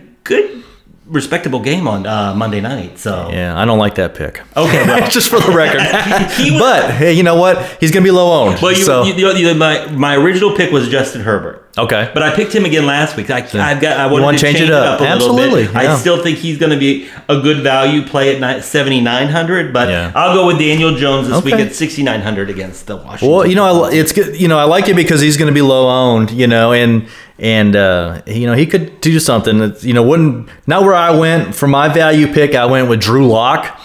respectable 1.12 1.60
game 1.60 1.86
on 1.86 2.06
uh, 2.06 2.34
Monday 2.34 2.60
night. 2.60 2.98
So 2.98 3.28
Yeah, 3.30 3.56
I 3.60 3.64
don't 3.64 3.78
like 3.78 3.94
that 3.96 4.14
pick. 4.14 4.40
okay, 4.56 4.82
well, 4.86 5.10
Just 5.10 5.28
for 5.30 5.40
the 5.40 5.52
record. 5.52 5.80
He 6.42 6.50
was- 6.50 6.60
but 6.60 6.90
hey, 6.92 7.12
you 7.12 7.22
know 7.22 7.36
what? 7.36 7.62
He's 7.80 7.90
gonna 7.92 8.04
be 8.04 8.10
low 8.10 8.48
owned. 8.48 8.60
well, 8.60 8.72
you, 8.72 8.84
so 8.84 9.04
you, 9.04 9.14
you- 9.32 9.54
my 9.54 9.86
my 9.92 10.16
original 10.16 10.56
pick 10.56 10.72
was 10.72 10.88
Justin 10.88 11.20
Herbert. 11.22 11.58
okay. 11.78 12.10
But 12.14 12.22
I 12.22 12.34
picked 12.34 12.52
him 12.54 12.64
again 12.64 12.84
last 12.86 13.16
week. 13.16 13.30
I, 13.30 13.38
I've 13.38 13.80
got. 13.80 13.96
I 13.98 14.06
wanted 14.06 14.24
wanna 14.24 14.38
to 14.38 14.42
change, 14.42 14.60
it 14.60 14.70
up, 14.70 15.00
Absolutely, 15.00 15.64
yeah. 15.64 15.92
I 15.92 15.96
still 15.96 16.22
think 16.22 16.38
he's 16.38 16.58
going 16.58 16.72
to 16.72 16.78
be 16.78 17.08
a 17.28 17.40
good 17.40 17.62
value 17.62 18.02
play 18.06 18.36
at 18.40 18.64
seventy 18.64 19.00
nine 19.00 19.28
hundred. 19.28 19.72
But 19.72 19.88
Yeah. 19.88 20.12
I'll 20.14 20.34
go 20.34 20.46
with 20.46 20.58
Daniel 20.58 20.94
Jones 20.94 21.28
this 21.28 21.42
week 21.44 21.54
at 21.54 21.74
sixty 21.74 22.02
nine 22.02 22.20
hundred 22.20 22.50
against 22.50 22.86
the 22.86 22.96
Washington. 22.96 23.30
Well, 23.30 23.46
you 23.46 23.54
know, 23.54 23.84
I, 23.84 23.92
it's 23.92 24.12
good. 24.12 24.38
You 24.40 24.48
know, 24.48 24.58
I 24.58 24.64
like 24.64 24.88
it 24.88 24.96
because 24.96 25.20
he's 25.20 25.36
going 25.36 25.48
to 25.48 25.54
be 25.54 25.62
low 25.62 25.88
owned. 25.88 26.30
You 26.30 26.46
know, 26.46 26.72
and 26.72 27.08
and 27.42 27.74
uh, 27.74 28.22
you 28.24 28.46
know 28.46 28.54
he 28.54 28.64
could 28.64 29.00
do 29.00 29.18
something. 29.18 29.58
That, 29.58 29.82
you 29.82 29.92
know, 29.92 30.02
wouldn't 30.04 30.48
not 30.66 30.82
where 30.82 30.94
I 30.94 31.10
went 31.10 31.54
for 31.54 31.66
my 31.66 31.88
value 31.92 32.32
pick. 32.32 32.54
I 32.54 32.66
went 32.66 32.88
with 32.88 33.00
Drew 33.00 33.26
Lock, 33.26 33.78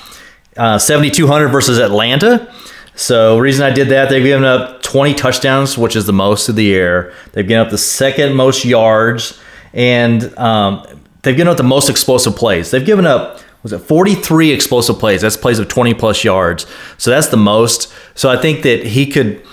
uh, 0.55 0.77
seventy 0.77 1.09
two 1.09 1.27
hundred 1.27 1.49
versus 1.49 1.79
Atlanta. 1.79 2.53
So 2.95 3.37
reason 3.37 3.65
I 3.65 3.71
did 3.71 3.89
that, 3.89 4.09
they've 4.09 4.23
given 4.23 4.45
up 4.45 4.83
twenty 4.83 5.15
touchdowns, 5.15 5.75
which 5.75 5.95
is 5.95 6.05
the 6.05 6.13
most 6.13 6.49
of 6.49 6.55
the 6.55 6.63
year. 6.63 7.13
They've 7.33 7.47
given 7.47 7.65
up 7.65 7.71
the 7.71 7.79
second 7.79 8.35
most 8.35 8.63
yards, 8.63 9.39
and 9.73 10.37
um, 10.37 10.85
they've 11.23 11.35
given 11.35 11.49
up 11.49 11.57
the 11.57 11.63
most 11.63 11.89
explosive 11.89 12.35
plays. 12.35 12.69
They've 12.69 12.85
given 12.85 13.07
up 13.07 13.41
was 13.63 13.73
it 13.73 13.79
43 13.79 14.51
explosive 14.51 14.99
plays? 14.99 15.21
That's 15.21 15.35
plays 15.35 15.57
of 15.57 15.67
20 15.67 15.95
plus 15.95 16.23
yards. 16.23 16.67
So 16.99 17.09
that's 17.09 17.27
the 17.27 17.37
most. 17.37 17.91
So 18.13 18.29
I 18.29 18.37
think 18.37 18.61
that 18.61 18.85
he 18.85 19.07
could 19.07 19.43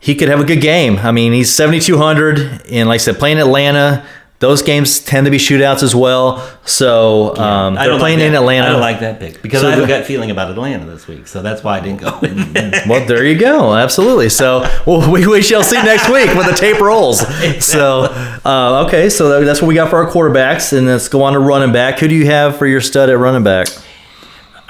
he 0.00 0.14
could 0.14 0.28
have 0.28 0.40
a 0.40 0.44
good 0.44 0.60
game. 0.60 0.96
I 0.98 1.12
mean, 1.12 1.32
he's 1.32 1.52
7,200, 1.52 2.62
and 2.70 2.88
like 2.88 2.96
I 2.96 3.04
said, 3.04 3.18
playing 3.18 3.38
Atlanta, 3.38 4.04
those 4.40 4.62
games 4.62 5.00
tend 5.00 5.26
to 5.26 5.30
be 5.30 5.36
shootouts 5.36 5.82
as 5.82 5.94
well. 5.94 6.38
So 6.64 7.36
um, 7.36 7.76
I 7.76 7.86
they're 7.86 7.98
playing 7.98 8.20
like 8.20 8.28
in. 8.28 8.34
Atlanta. 8.34 8.68
I 8.68 8.70
don't 8.70 8.80
like 8.80 9.00
that 9.00 9.20
pick 9.20 9.42
because 9.42 9.60
So 9.60 9.68
I 9.68 9.72
have 9.72 9.84
a 9.84 9.86
gut 9.86 10.06
feeling 10.06 10.30
about 10.30 10.50
Atlanta 10.50 10.86
this 10.86 11.06
week. 11.06 11.26
So 11.26 11.42
that's 11.42 11.62
why 11.62 11.76
I 11.76 11.80
didn't 11.80 12.00
go 12.00 12.18
well, 12.88 13.06
there 13.06 13.26
you 13.26 13.38
go. 13.38 13.74
Absolutely. 13.74 14.30
So 14.30 14.60
well, 14.86 15.12
we, 15.12 15.26
we 15.26 15.42
shall 15.42 15.62
see 15.62 15.76
next 15.82 16.08
week 16.08 16.34
when 16.34 16.46
the 16.46 16.56
tape 16.58 16.80
rolls. 16.80 17.20
So 17.62 18.04
uh, 18.44 18.84
okay, 18.86 19.10
so 19.10 19.44
that's 19.44 19.60
what 19.60 19.68
we 19.68 19.74
got 19.74 19.90
for 19.90 20.02
our 20.02 20.10
quarterbacks, 20.10 20.76
and 20.76 20.86
let's 20.86 21.08
go 21.08 21.22
on 21.22 21.34
to 21.34 21.38
running 21.38 21.72
back. 21.72 21.98
Who 21.98 22.08
do 22.08 22.14
you 22.14 22.24
have 22.24 22.56
for 22.56 22.66
your 22.66 22.80
stud 22.80 23.10
at 23.10 23.18
running 23.18 23.44
back? 23.44 23.68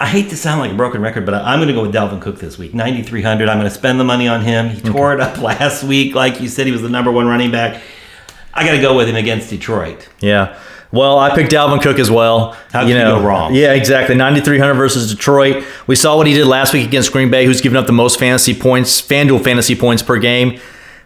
I 0.01 0.07
hate 0.07 0.31
to 0.31 0.37
sound 0.37 0.61
like 0.61 0.73
a 0.73 0.75
broken 0.75 1.03
record, 1.03 1.27
but 1.27 1.35
I'm 1.35 1.59
going 1.59 1.69
to 1.69 1.75
go 1.75 1.83
with 1.83 1.95
Dalvin 1.95 2.23
Cook 2.23 2.39
this 2.39 2.57
week. 2.57 2.73
9,300. 2.73 3.51
I'm 3.51 3.59
going 3.59 3.69
to 3.69 3.75
spend 3.75 4.01
the 4.01 4.05
money 4.05 4.27
on 4.29 4.41
him. 4.41 4.71
He 4.71 4.81
tore 4.81 5.13
it 5.13 5.21
up 5.21 5.37
last 5.43 5.85
week. 5.85 6.15
Like 6.15 6.41
you 6.41 6.49
said, 6.49 6.65
he 6.65 6.73
was 6.73 6.81
the 6.81 6.89
number 6.89 7.13
one 7.13 7.27
running 7.27 7.51
back. 7.51 7.83
I 8.55 8.65
got 8.65 8.73
to 8.73 8.81
go 8.81 8.97
with 8.97 9.09
him 9.09 9.17
against 9.17 9.51
Detroit. 9.51 10.09
Yeah. 10.21 10.59
Well, 10.91 11.19
I 11.19 11.35
picked 11.35 11.53
Dalvin 11.53 11.83
Cook 11.83 11.99
as 11.99 12.11
well. 12.11 12.53
How 12.73 12.81
could 12.81 12.89
you 12.89 12.95
go 12.97 13.21
wrong? 13.23 13.55
Yeah, 13.55 13.75
exactly. 13.75 14.17
9,300 14.17 14.75
versus 14.75 15.15
Detroit. 15.15 15.65
We 15.87 15.95
saw 15.97 16.17
what 16.17 16.27
he 16.27 16.33
did 16.33 16.47
last 16.47 16.73
week 16.73 16.89
against 16.89 17.13
Green 17.13 17.31
Bay, 17.31 17.45
who's 17.45 17.61
given 17.61 17.77
up 17.77 17.87
the 17.87 17.93
most 17.93 18.19
fantasy 18.19 18.55
points, 18.59 19.01
FanDuel 19.03 19.45
fantasy 19.45 19.77
points 19.77 20.03
per 20.03 20.19
game. 20.19 20.59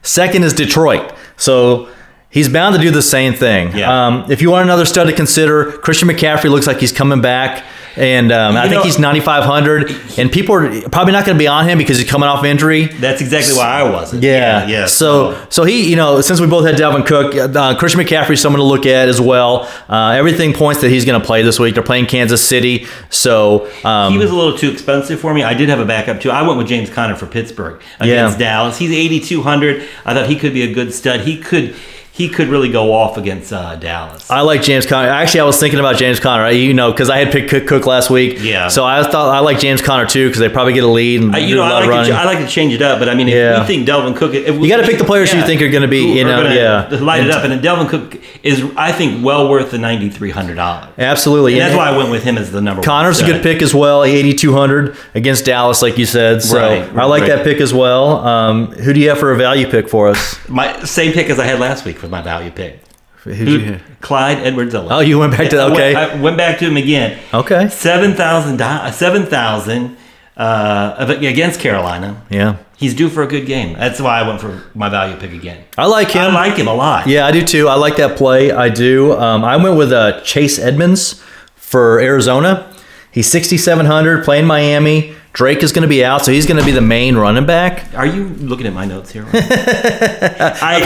Second 0.02 0.44
is 0.44 0.54
Detroit. 0.54 1.12
So 1.36 1.88
He's 2.34 2.48
bound 2.48 2.74
to 2.74 2.80
do 2.82 2.90
the 2.90 3.00
same 3.00 3.32
thing. 3.32 3.76
Yeah. 3.76 4.06
Um, 4.08 4.30
if 4.30 4.42
you 4.42 4.50
want 4.50 4.64
another 4.64 4.84
stud 4.84 5.06
to 5.06 5.12
consider, 5.14 5.70
Christian 5.78 6.08
McCaffrey 6.08 6.50
looks 6.50 6.66
like 6.66 6.78
he's 6.80 6.90
coming 6.90 7.20
back. 7.22 7.64
And 7.96 8.32
um, 8.32 8.56
I 8.56 8.62
think 8.62 8.78
know- 8.78 8.82
he's 8.82 8.98
9,500. 8.98 10.18
And 10.18 10.32
people 10.32 10.56
are 10.56 10.80
probably 10.90 11.12
not 11.12 11.24
going 11.24 11.36
to 11.36 11.38
be 11.38 11.46
on 11.46 11.68
him 11.68 11.78
because 11.78 11.96
he's 11.96 12.10
coming 12.10 12.28
off 12.28 12.44
injury. 12.44 12.86
That's 12.86 13.20
exactly 13.20 13.54
why 13.56 13.66
I 13.66 13.88
wasn't. 13.88 14.24
Yeah. 14.24 14.66
yeah. 14.66 14.86
So, 14.86 15.40
so 15.48 15.62
he, 15.62 15.88
you 15.88 15.94
know, 15.94 16.20
since 16.22 16.40
we 16.40 16.48
both 16.48 16.66
had 16.66 16.74
Dalvin 16.74 17.06
Cook, 17.06 17.36
uh, 17.36 17.76
Christian 17.78 18.00
McCaffrey's 18.00 18.40
someone 18.40 18.58
to 18.58 18.64
look 18.66 18.84
at 18.84 19.08
as 19.08 19.20
well. 19.20 19.70
Uh, 19.88 20.08
everything 20.18 20.54
points 20.54 20.80
that 20.80 20.90
he's 20.90 21.04
going 21.04 21.20
to 21.20 21.24
play 21.24 21.42
this 21.42 21.60
week. 21.60 21.74
They're 21.74 21.84
playing 21.84 22.06
Kansas 22.06 22.44
City. 22.44 22.88
So, 23.10 23.70
um, 23.84 24.10
He 24.12 24.18
was 24.18 24.30
a 24.30 24.34
little 24.34 24.58
too 24.58 24.70
expensive 24.72 25.20
for 25.20 25.32
me. 25.32 25.44
I 25.44 25.54
did 25.54 25.68
have 25.68 25.78
a 25.78 25.84
backup 25.86 26.20
too. 26.20 26.32
I 26.32 26.42
went 26.42 26.58
with 26.58 26.66
James 26.66 26.90
Conner 26.90 27.14
for 27.14 27.26
Pittsburgh 27.26 27.80
against 28.00 28.40
Yeah. 28.40 28.46
Dallas. 28.54 28.76
He's 28.76 28.90
8200. 28.90 29.88
I 30.04 30.14
thought 30.14 30.28
he 30.28 30.34
could 30.34 30.52
be 30.52 30.62
a 30.62 30.74
good 30.74 30.92
stud. 30.92 31.20
He 31.20 31.38
could 31.38 31.76
he 32.16 32.28
could 32.28 32.46
really 32.46 32.68
go 32.68 32.92
off 32.94 33.16
against 33.16 33.52
uh, 33.52 33.74
Dallas. 33.74 34.30
I 34.30 34.42
like 34.42 34.62
James 34.62 34.86
Conner. 34.86 35.08
Actually, 35.08 35.40
I 35.40 35.44
was 35.46 35.58
thinking 35.58 35.80
about 35.80 35.96
James 35.96 36.20
Conner. 36.20 36.48
You 36.50 36.72
know, 36.72 36.92
because 36.92 37.10
I 37.10 37.18
had 37.18 37.32
picked 37.32 37.50
Cook, 37.50 37.66
Cook 37.66 37.86
last 37.86 38.08
week. 38.08 38.38
Yeah. 38.40 38.68
So 38.68 38.84
I 38.84 39.02
thought 39.02 39.34
I 39.34 39.40
like 39.40 39.58
James 39.58 39.82
Conner 39.82 40.06
too 40.06 40.28
because 40.28 40.38
they 40.38 40.48
probably 40.48 40.74
get 40.74 40.84
a 40.84 40.88
lead 40.88 41.22
and 41.22 41.34
I- 41.34 41.40
do 41.40 41.46
you 41.46 41.56
know, 41.56 41.62
a 41.62 41.64
lot 41.64 41.72
I 41.72 41.80
of 41.80 41.86
like, 41.86 41.90
running. 41.90 42.12
to, 42.12 42.16
I 42.16 42.24
like 42.24 42.38
to 42.38 42.46
change 42.46 42.72
it 42.72 42.82
up, 42.82 43.00
but 43.00 43.08
I 43.08 43.16
mean, 43.16 43.26
if 43.26 43.34
Yeah. 43.34 43.60
we 43.60 43.66
think 43.66 43.88
Dalvin 43.88 44.14
Cook, 44.16 44.32
if 44.32 44.54
You 44.54 44.68
gotta 44.68 44.84
pick 44.84 44.98
the 44.98 45.04
players 45.04 45.32
who 45.32 45.38
you 45.38 45.44
think 45.44 45.60
are 45.60 45.68
gonna 45.68 45.88
be, 45.88 46.02
you 46.18 46.22
know, 46.24 46.42
yeah. 46.52 46.86
light 47.00 47.24
it 47.24 47.32
up. 47.32 47.42
And 47.42 47.50
then 47.52 47.60
Dalvin 47.60 47.88
Cook 47.88 48.16
is, 48.44 48.62
I 48.76 48.92
think, 48.92 49.24
well 49.24 49.48
worth 49.50 49.72
the 49.72 49.78
ninety 49.78 50.08
three 50.08 50.30
hundred 50.30 50.54
dollars. 50.54 50.90
Absolutely. 50.96 51.54
And 51.54 51.62
that's 51.62 51.76
why 51.76 51.88
I 51.88 51.96
went 51.96 52.10
with 52.12 52.22
him 52.22 52.38
as 52.38 52.52
the 52.52 52.60
number. 52.60 52.78
One. 52.80 52.84
Conner's 52.86 53.18
a 53.20 53.26
good 53.26 53.42
pick 53.42 53.60
as 53.60 53.74
well. 53.74 54.04
Eighty 54.04 54.34
two 54.34 54.52
hundred 54.52 54.96
against 55.16 55.46
Dallas, 55.46 55.82
like 55.82 55.98
you 55.98 56.06
said. 56.06 56.42
So 56.44 56.58
Right, 56.58 56.82
I 56.96 57.04
like 57.06 57.22
right. 57.22 57.30
that 57.30 57.44
pick 57.44 57.60
as 57.60 57.74
well. 57.74 58.24
Um, 58.24 58.66
who 58.70 58.92
do 58.92 59.00
you 59.00 59.08
have 59.08 59.18
for 59.18 59.32
a 59.32 59.36
value 59.36 59.68
pick 59.68 59.88
for 59.88 60.08
us? 60.08 60.38
My 60.48 60.80
same 60.84 61.12
pick 61.12 61.28
as 61.28 61.40
I 61.40 61.44
had 61.46 61.58
last 61.58 61.84
week 61.84 61.98
for 62.04 62.10
my 62.10 62.22
value 62.22 62.50
pick. 62.50 62.80
You- 63.26 63.80
Clyde 64.02 64.38
Edwards 64.38 64.74
Oh, 64.74 65.00
you 65.00 65.18
went 65.18 65.32
back 65.36 65.48
to 65.50 65.58
I 65.58 65.64
went- 65.64 65.74
okay. 65.76 65.94
I 65.94 66.20
went 66.20 66.36
back 66.36 66.58
to 66.58 66.66
him 66.66 66.76
again. 66.76 67.18
Okay. 67.32 67.68
Seven 67.68 68.14
thousand. 68.14 68.58
Seven 68.92 69.24
thousand 69.24 69.96
uh, 70.36 71.16
against 71.20 71.60
Carolina. 71.60 72.22
Yeah. 72.28 72.56
He's 72.76 72.92
due 72.94 73.08
for 73.08 73.22
a 73.22 73.26
good 73.26 73.46
game. 73.46 73.74
That's 73.78 74.00
why 74.00 74.20
I 74.20 74.28
went 74.28 74.40
for 74.40 74.62
my 74.74 74.88
value 74.88 75.16
pick 75.16 75.32
again. 75.32 75.64
I 75.78 75.86
like 75.86 76.10
him. 76.10 76.36
I 76.36 76.48
like 76.48 76.58
him 76.58 76.66
a 76.68 76.74
lot. 76.74 77.06
Yeah, 77.06 77.24
I 77.26 77.30
do 77.32 77.42
too. 77.42 77.68
I 77.68 77.76
like 77.76 77.96
that 77.96 78.18
play. 78.18 78.50
I 78.50 78.68
do. 78.68 79.12
Um, 79.18 79.44
I 79.44 79.56
went 79.56 79.76
with 79.78 79.92
uh, 79.92 80.20
Chase 80.22 80.58
Edmonds 80.58 81.22
for 81.54 82.00
Arizona. 82.00 82.70
He's 83.10 83.28
6,700 83.28 84.24
playing 84.24 84.44
Miami. 84.46 85.14
Drake 85.34 85.62
is 85.64 85.72
going 85.72 85.82
to 85.82 85.88
be 85.88 86.04
out, 86.04 86.24
so 86.24 86.30
he's 86.32 86.46
going 86.46 86.58
to 86.60 86.64
be 86.64 86.70
the 86.70 86.80
main 86.80 87.16
running 87.16 87.44
back. 87.44 87.92
Are 87.94 88.06
you 88.06 88.28
looking 88.28 88.66
at 88.68 88.72
my 88.72 88.84
notes 88.84 89.10
here? 89.10 89.26
I, 89.34 90.78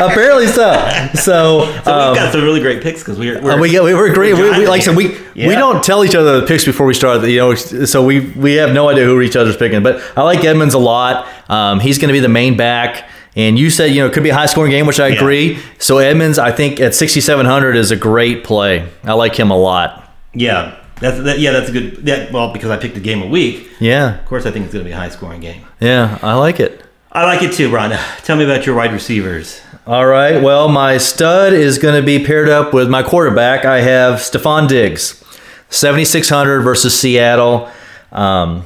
Apparently 0.10 0.46
so. 0.46 0.72
So, 1.14 1.22
so 1.22 1.64
we've 1.76 1.84
got 1.84 2.32
some 2.32 2.42
really 2.42 2.60
great 2.60 2.82
picks 2.82 3.00
because 3.00 3.18
we're, 3.18 3.40
we're 3.42 3.52
uh, 3.52 3.60
we 3.60 3.78
we 3.78 3.94
were 3.94 4.12
great. 4.12 4.34
We, 4.34 4.42
we, 4.42 4.66
like 4.66 4.80
I 4.80 4.84
said, 4.84 4.96
we 4.96 5.08
we 5.34 5.54
don't 5.54 5.84
tell 5.84 6.04
each 6.04 6.14
other 6.14 6.40
the 6.40 6.46
picks 6.46 6.64
before 6.64 6.86
we 6.86 6.94
start. 6.94 7.22
You 7.28 7.36
know, 7.38 7.54
so 7.54 8.04
we 8.04 8.20
we 8.20 8.54
have 8.54 8.72
no 8.72 8.88
idea 8.88 9.04
who 9.04 9.20
each 9.20 9.36
other's 9.36 9.56
picking. 9.56 9.82
But 9.82 10.02
I 10.16 10.22
like 10.22 10.44
Edmonds 10.44 10.74
a 10.74 10.78
lot. 10.78 11.28
Um, 11.48 11.80
he's 11.80 11.98
going 11.98 12.08
to 12.08 12.12
be 12.14 12.20
the 12.20 12.28
main 12.28 12.56
back. 12.56 13.08
And 13.36 13.58
you 13.58 13.68
said 13.68 13.92
you 13.92 14.00
know 14.00 14.06
it 14.06 14.14
could 14.14 14.22
be 14.22 14.30
a 14.30 14.34
high 14.34 14.46
scoring 14.46 14.70
game, 14.70 14.86
which 14.86 14.98
I 14.98 15.08
Yeah. 15.08 15.16
agree. 15.16 15.58
So 15.78 15.98
Edmonds, 15.98 16.38
I 16.38 16.52
think 16.52 16.80
at 16.80 16.94
6,700 16.94 17.76
is 17.76 17.90
a 17.90 17.96
great 17.96 18.44
play. 18.44 18.88
I 19.04 19.12
like 19.12 19.38
him 19.38 19.50
a 19.50 19.56
lot. 19.58 20.10
yeah. 20.32 20.78
That's 21.00 21.20
that, 21.24 21.38
yeah. 21.38 21.52
That's 21.52 21.68
a 21.68 21.72
good. 21.72 21.96
That, 22.06 22.32
well, 22.32 22.52
because 22.52 22.70
I 22.70 22.76
picked 22.78 22.96
a 22.96 23.00
game 23.00 23.22
a 23.22 23.26
week. 23.26 23.68
Yeah. 23.80 24.18
Of 24.18 24.26
course, 24.26 24.46
I 24.46 24.50
think 24.50 24.64
it's 24.64 24.72
going 24.74 24.84
to 24.84 24.88
be 24.88 24.92
a 24.92 24.96
high 24.96 25.10
scoring 25.10 25.40
game. 25.40 25.64
Yeah, 25.80 26.18
I 26.22 26.34
like 26.34 26.58
it. 26.60 26.82
I 27.12 27.24
like 27.24 27.42
it 27.42 27.52
too, 27.52 27.70
Ron. 27.70 27.90
Tell 28.24 28.36
me 28.36 28.44
about 28.44 28.66
your 28.66 28.74
wide 28.76 28.92
receivers. 28.92 29.60
All 29.86 30.06
right. 30.06 30.42
Well, 30.42 30.68
my 30.68 30.98
stud 30.98 31.52
is 31.52 31.78
going 31.78 31.94
to 32.00 32.04
be 32.04 32.24
paired 32.24 32.48
up 32.48 32.74
with 32.74 32.88
my 32.90 33.02
quarterback. 33.02 33.64
I 33.64 33.80
have 33.82 34.16
Stefon 34.20 34.68
Diggs, 34.68 35.22
7,600 35.70 36.62
versus 36.62 36.98
Seattle. 36.98 37.70
Um, 38.10 38.64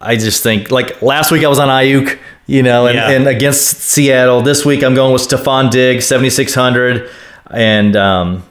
I 0.00 0.14
just 0.16 0.42
think, 0.42 0.70
like 0.70 1.02
last 1.02 1.32
week 1.32 1.44
I 1.44 1.48
was 1.48 1.58
on 1.58 1.68
Aiyuk, 1.68 2.18
you 2.46 2.62
know, 2.62 2.86
and, 2.86 2.94
Yeah. 2.96 3.10
and 3.10 3.26
against 3.26 3.80
Seattle. 3.80 4.42
This 4.42 4.64
week 4.64 4.84
I'm 4.84 4.94
going 4.94 5.12
with 5.12 5.22
Stefon 5.22 5.70
Diggs, 5.70 6.06
7,600. 6.06 7.10
And 7.50 7.96
um, 7.96 8.44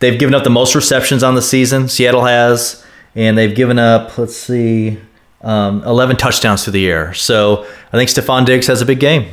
they've 0.00 0.18
given 0.18 0.34
up 0.34 0.44
the 0.44 0.50
most 0.50 0.74
receptions 0.74 1.22
on 1.22 1.34
the 1.34 1.42
season, 1.42 1.88
Seattle 1.88 2.24
has. 2.24 2.84
And 3.14 3.36
they've 3.36 3.54
given 3.54 3.78
up, 3.78 4.16
let's 4.18 4.36
see, 4.36 4.98
um, 5.42 5.82
11 5.84 6.16
touchdowns 6.18 6.62
through 6.62 6.74
the 6.74 6.88
air. 6.88 7.14
So 7.14 7.64
I 7.92 7.96
think 7.96 8.10
Stefon 8.10 8.44
Diggs 8.46 8.66
has 8.68 8.80
a 8.80 8.86
big 8.86 9.00
game. 9.00 9.30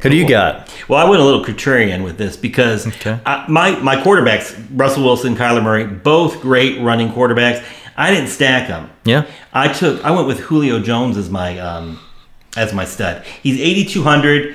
Who 0.00 0.10
do 0.10 0.16
you 0.16 0.28
got? 0.28 0.68
Well, 0.88 0.98
I 1.04 1.08
went 1.08 1.22
a 1.22 1.24
little 1.24 1.44
contrarian 1.44 2.02
with 2.04 2.18
this 2.18 2.36
because 2.36 2.86
Okay. 2.86 3.18
I, 3.24 3.46
my 3.48 3.70
my 3.80 3.96
quarterbacks, 3.96 4.54
Russell 4.72 5.04
Wilson, 5.04 5.36
Kyler 5.36 5.62
Murray, 5.62 5.86
both 5.86 6.40
great 6.42 6.80
running 6.82 7.10
quarterbacks. 7.10 7.64
I 7.96 8.10
didn't 8.10 8.28
stack 8.28 8.68
them. 8.68 8.90
Yeah. 9.04 9.24
I 9.54 9.72
took 9.72 10.04
I 10.04 10.10
went 10.10 10.26
with 10.26 10.40
Julio 10.40 10.80
Jones 10.80 11.16
as 11.16 11.30
my 11.30 11.58
um, 11.58 11.98
as 12.56 12.74
my 12.74 12.84
stud. 12.84 13.24
He's 13.42 13.58
eighty 13.60 13.84
two 13.86 14.02
hundred 14.02 14.54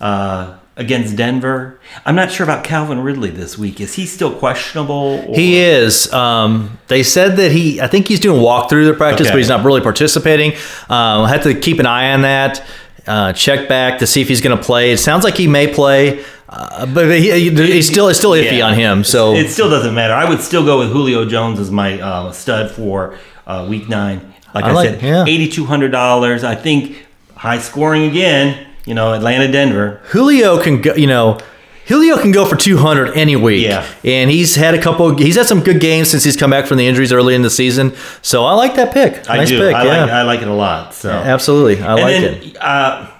uh, 0.00 0.56
against 0.76 1.16
Denver. 1.16 1.80
I'm 2.04 2.14
not 2.14 2.30
sure 2.30 2.44
about 2.44 2.62
Calvin 2.64 3.00
Ridley 3.00 3.30
this 3.30 3.56
week. 3.56 3.80
Is 3.80 3.94
he 3.94 4.04
still 4.06 4.34
questionable? 4.34 5.24
Or? 5.26 5.34
He 5.34 5.56
is. 5.58 6.12
Um, 6.12 6.78
they 6.88 7.02
said 7.02 7.36
that 7.38 7.50
he, 7.52 7.80
I 7.80 7.86
think 7.86 8.08
he's 8.08 8.20
doing 8.20 8.40
walkthrough 8.42 8.86
the 8.86 8.94
practice, 8.94 9.26
Okay. 9.28 9.34
but 9.34 9.38
he's 9.38 9.48
not 9.48 9.64
really 9.64 9.80
participating. 9.80 10.52
Um, 10.88 11.24
I 11.24 11.28
have 11.30 11.42
to 11.44 11.54
keep 11.58 11.78
an 11.78 11.86
eye 11.86 12.12
on 12.12 12.22
that. 12.22 12.62
Uh, 13.06 13.32
check 13.32 13.68
back 13.68 14.00
to 14.00 14.06
see 14.06 14.20
if 14.20 14.28
he's 14.28 14.40
going 14.40 14.56
to 14.56 14.62
play. 14.62 14.90
It 14.90 14.98
sounds 14.98 15.22
like 15.24 15.36
he 15.36 15.46
may 15.46 15.72
play, 15.72 16.24
uh, 16.48 16.86
but 16.86 17.06
he, 17.16 17.30
he- 17.50 17.50
he's 17.72 17.86
still 17.86 18.08
it's 18.08 18.18
still 18.18 18.32
iffy 18.32 18.58
Yeah. 18.58 18.66
on 18.66 18.74
him. 18.74 19.04
So 19.04 19.32
it 19.34 19.48
still 19.48 19.70
doesn't 19.70 19.94
matter. 19.94 20.12
I 20.12 20.28
would 20.28 20.40
still 20.40 20.64
go 20.64 20.80
with 20.80 20.90
Julio 20.90 21.24
Jones 21.24 21.60
as 21.60 21.70
my 21.70 22.00
uh, 22.00 22.32
stud 22.32 22.70
for 22.72 23.16
uh, 23.46 23.64
week 23.70 23.88
nine. 23.88 24.34
Like 24.54 24.64
I 24.64 24.70
I, 24.70 24.72
like- 24.72 24.90
said, 24.90 25.02
yeah. 25.02 25.24
eighty 25.26 25.48
two 25.48 25.64
hundred 25.66 25.90
dollars. 25.92 26.42
I 26.42 26.56
think 26.56 27.06
high 27.36 27.58
scoring 27.60 28.02
again. 28.10 28.66
You 28.86 28.94
know, 28.94 29.12
Atlanta, 29.12 29.50
Denver. 29.50 30.00
Julio 30.04 30.62
can 30.62 30.80
go. 30.80 30.94
You 30.94 31.06
know, 31.08 31.38
Julio 31.86 32.16
can 32.18 32.32
go 32.32 32.44
for 32.46 32.56
200 32.56 33.16
any 33.16 33.36
week. 33.36 33.64
Yeah. 33.64 33.86
and 34.04 34.30
he's 34.30 34.54
had 34.56 34.74
a 34.74 34.80
couple. 34.80 35.14
He's 35.16 35.36
had 35.36 35.46
some 35.46 35.60
good 35.60 35.80
games 35.80 36.10
since 36.10 36.24
he's 36.24 36.36
come 36.36 36.50
back 36.50 36.66
from 36.66 36.78
the 36.78 36.86
injuries 36.86 37.12
early 37.12 37.34
in 37.34 37.42
the 37.42 37.50
season. 37.50 37.94
So 38.22 38.44
I 38.46 38.54
like 38.54 38.76
that 38.76 38.92
pick. 38.94 39.28
I 39.28 39.36
nice 39.38 39.48
do. 39.48 39.58
pick. 39.58 39.74
I 39.74 39.84
yeah, 39.84 40.00
like 40.04 40.10
I 40.10 40.22
like 40.22 40.42
it 40.42 40.48
a 40.48 40.54
lot. 40.54 40.94
So 40.94 41.10
absolutely. 41.10 41.82
I 41.82 41.92
and 41.94 42.00
like 42.02 42.20
then, 42.20 42.34
it. 42.50 42.56
Uh, 42.62 43.10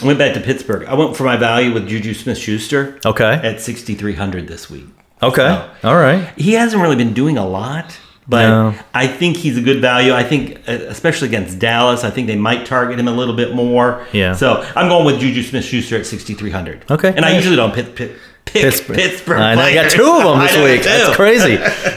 I 0.00 0.06
went 0.06 0.18
back 0.18 0.34
to 0.34 0.40
Pittsburgh. 0.40 0.84
I 0.84 0.94
went 0.94 1.16
for 1.16 1.24
my 1.24 1.36
value 1.36 1.72
with 1.74 1.88
Juju 1.88 2.14
Smith 2.14 2.38
Schuster 2.38 3.00
Okay. 3.04 3.32
at 3.42 3.60
6,300 3.60 4.46
this 4.46 4.70
week. 4.70 4.84
Okay. 5.20 5.68
All 5.82 5.96
right. 5.96 6.32
He 6.36 6.52
hasn't 6.52 6.80
really 6.80 6.94
been 6.94 7.12
doing 7.14 7.36
a 7.36 7.44
lot, 7.44 7.98
but 8.28 8.48
No. 8.48 8.74
I 8.94 9.06
think 9.06 9.36
he's 9.38 9.56
a 9.56 9.62
good 9.62 9.80
value. 9.80 10.12
I 10.12 10.22
think, 10.22 10.58
uh, 10.68 10.72
especially 10.88 11.28
against 11.28 11.58
Dallas, 11.58 12.04
I 12.04 12.10
think 12.10 12.26
they 12.26 12.36
might 12.36 12.66
target 12.66 12.98
him 12.98 13.08
a 13.08 13.12
little 13.12 13.34
bit 13.34 13.54
more. 13.54 14.06
Yeah. 14.12 14.34
So 14.34 14.62
I'm 14.76 14.88
going 14.88 15.06
with 15.06 15.18
Juju 15.20 15.42
Smith 15.42 15.64
Schuster 15.64 15.96
at 15.96 16.06
6,300. 16.06 16.84
Okay. 16.90 17.12
And 17.16 17.24
I 17.24 17.34
usually 17.34 17.56
don't 17.56 17.74
pick, 17.74 17.94
pick, 17.96 18.12
Pittsburgh. 18.44 18.96
Pittsburgh. 18.96 19.38
I. 19.38 19.52
I 19.60 19.74
got 19.74 19.90
two 19.90 20.10
of 20.10 20.22
them 20.22 20.38
this 20.40 20.56
week. 20.64 20.82
That's 20.82 21.14
crazy. 21.16 21.56